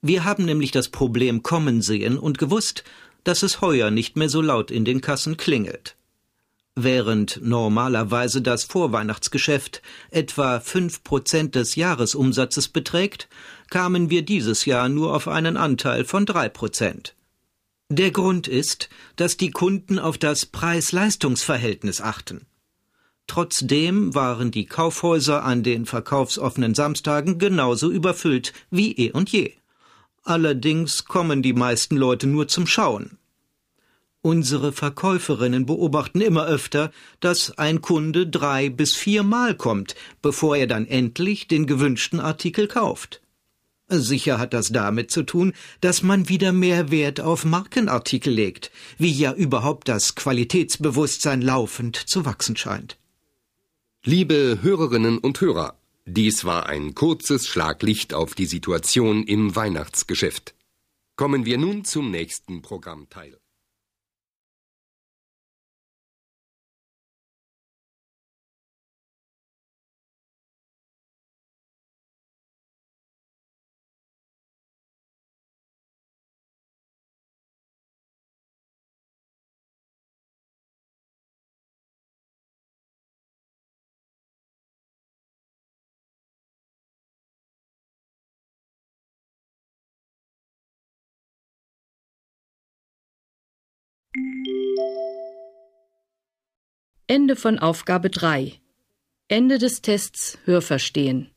Wir 0.01 0.23
haben 0.23 0.45
nämlich 0.45 0.71
das 0.71 0.89
Problem 0.89 1.43
kommen 1.43 1.81
sehen 1.81 2.17
und 2.17 2.37
gewusst, 2.37 2.83
dass 3.25 3.43
es 3.43 3.59
heuer 3.59 3.91
nicht 3.91 4.15
mehr 4.15 4.29
so 4.29 4.41
laut 4.41 4.71
in 4.71 4.85
den 4.85 5.01
Kassen 5.01 5.35
klingelt. 5.35 5.97
Während 6.81 7.41
normalerweise 7.43 8.41
das 8.41 8.63
Vorweihnachtsgeschäft 8.63 9.81
etwa 10.11 10.61
fünf 10.61 11.03
Prozent 11.03 11.55
des 11.55 11.75
Jahresumsatzes 11.75 12.69
beträgt, 12.69 13.27
kamen 13.69 14.09
wir 14.09 14.21
dieses 14.21 14.63
Jahr 14.63 14.87
nur 14.87 15.13
auf 15.13 15.27
einen 15.27 15.57
Anteil 15.57 16.05
von 16.05 16.25
drei 16.25 16.47
Prozent. 16.47 17.15
Der 17.89 18.11
Grund 18.11 18.47
ist, 18.47 18.87
dass 19.17 19.35
die 19.35 19.51
Kunden 19.51 19.99
auf 19.99 20.17
das 20.17 20.45
Preis-Leistungs-Verhältnis 20.45 21.99
achten. 21.99 22.45
Trotzdem 23.27 24.15
waren 24.15 24.49
die 24.49 24.65
Kaufhäuser 24.65 25.43
an 25.43 25.63
den 25.63 25.85
verkaufsoffenen 25.85 26.75
Samstagen 26.75 27.39
genauso 27.39 27.91
überfüllt 27.91 28.53
wie 28.71 28.93
eh 28.93 29.11
und 29.11 29.29
je. 29.29 29.51
Allerdings 30.23 31.03
kommen 31.03 31.41
die 31.41 31.51
meisten 31.53 31.97
Leute 31.97 32.25
nur 32.25 32.47
zum 32.47 32.67
Schauen. 32.67 33.18
Unsere 34.21 34.73
Verkäuferinnen 34.73 35.65
beobachten 35.65 36.19
immer 36.19 36.45
öfter, 36.45 36.91
dass 37.21 37.57
ein 37.57 37.79
Kunde 37.81 38.27
drei 38.27 38.69
bis 38.69 38.93
viermal 38.93 39.55
kommt, 39.55 39.95
bevor 40.21 40.57
er 40.57 40.67
dann 40.67 40.85
endlich 40.87 41.47
den 41.47 41.67
gewünschten 41.67 42.19
Artikel 42.19 42.67
kauft. 42.67 43.21
Sicher 43.87 44.37
hat 44.37 44.53
das 44.53 44.71
damit 44.71 45.09
zu 45.09 45.23
tun, 45.23 45.53
dass 45.81 46.03
man 46.03 46.27
wieder 46.27 46.51
mehr 46.51 46.91
Wert 46.91 47.21
auf 47.21 47.45
Markenartikel 47.45 48.31
legt, 48.31 48.71
wie 48.97 49.11
ja 49.11 49.33
überhaupt 49.33 49.87
das 49.87 50.15
Qualitätsbewusstsein 50.15 51.41
laufend 51.41 51.95
zu 51.95 52.25
wachsen 52.25 52.57
scheint. 52.57 52.97
Liebe 54.03 54.59
Hörerinnen 54.61 55.17
und 55.17 55.41
Hörer, 55.41 55.75
dies 56.05 56.43
war 56.43 56.67
ein 56.67 56.93
kurzes 56.93 57.47
Schlaglicht 57.47 58.13
auf 58.13 58.35
die 58.35 58.45
Situation 58.45 59.23
im 59.23 59.55
Weihnachtsgeschäft. 59.55 60.55
Kommen 61.15 61.45
wir 61.45 61.57
nun 61.57 61.83
zum 61.83 62.11
nächsten 62.11 62.61
Programmteil. 62.61 63.37
Ende 97.11 97.35
von 97.35 97.57
Aufgabe 97.57 98.11
3. 98.11 98.53
Ende 99.29 99.57
des 99.57 99.81
Tests 99.81 100.37
Hörverstehen. 100.45 101.31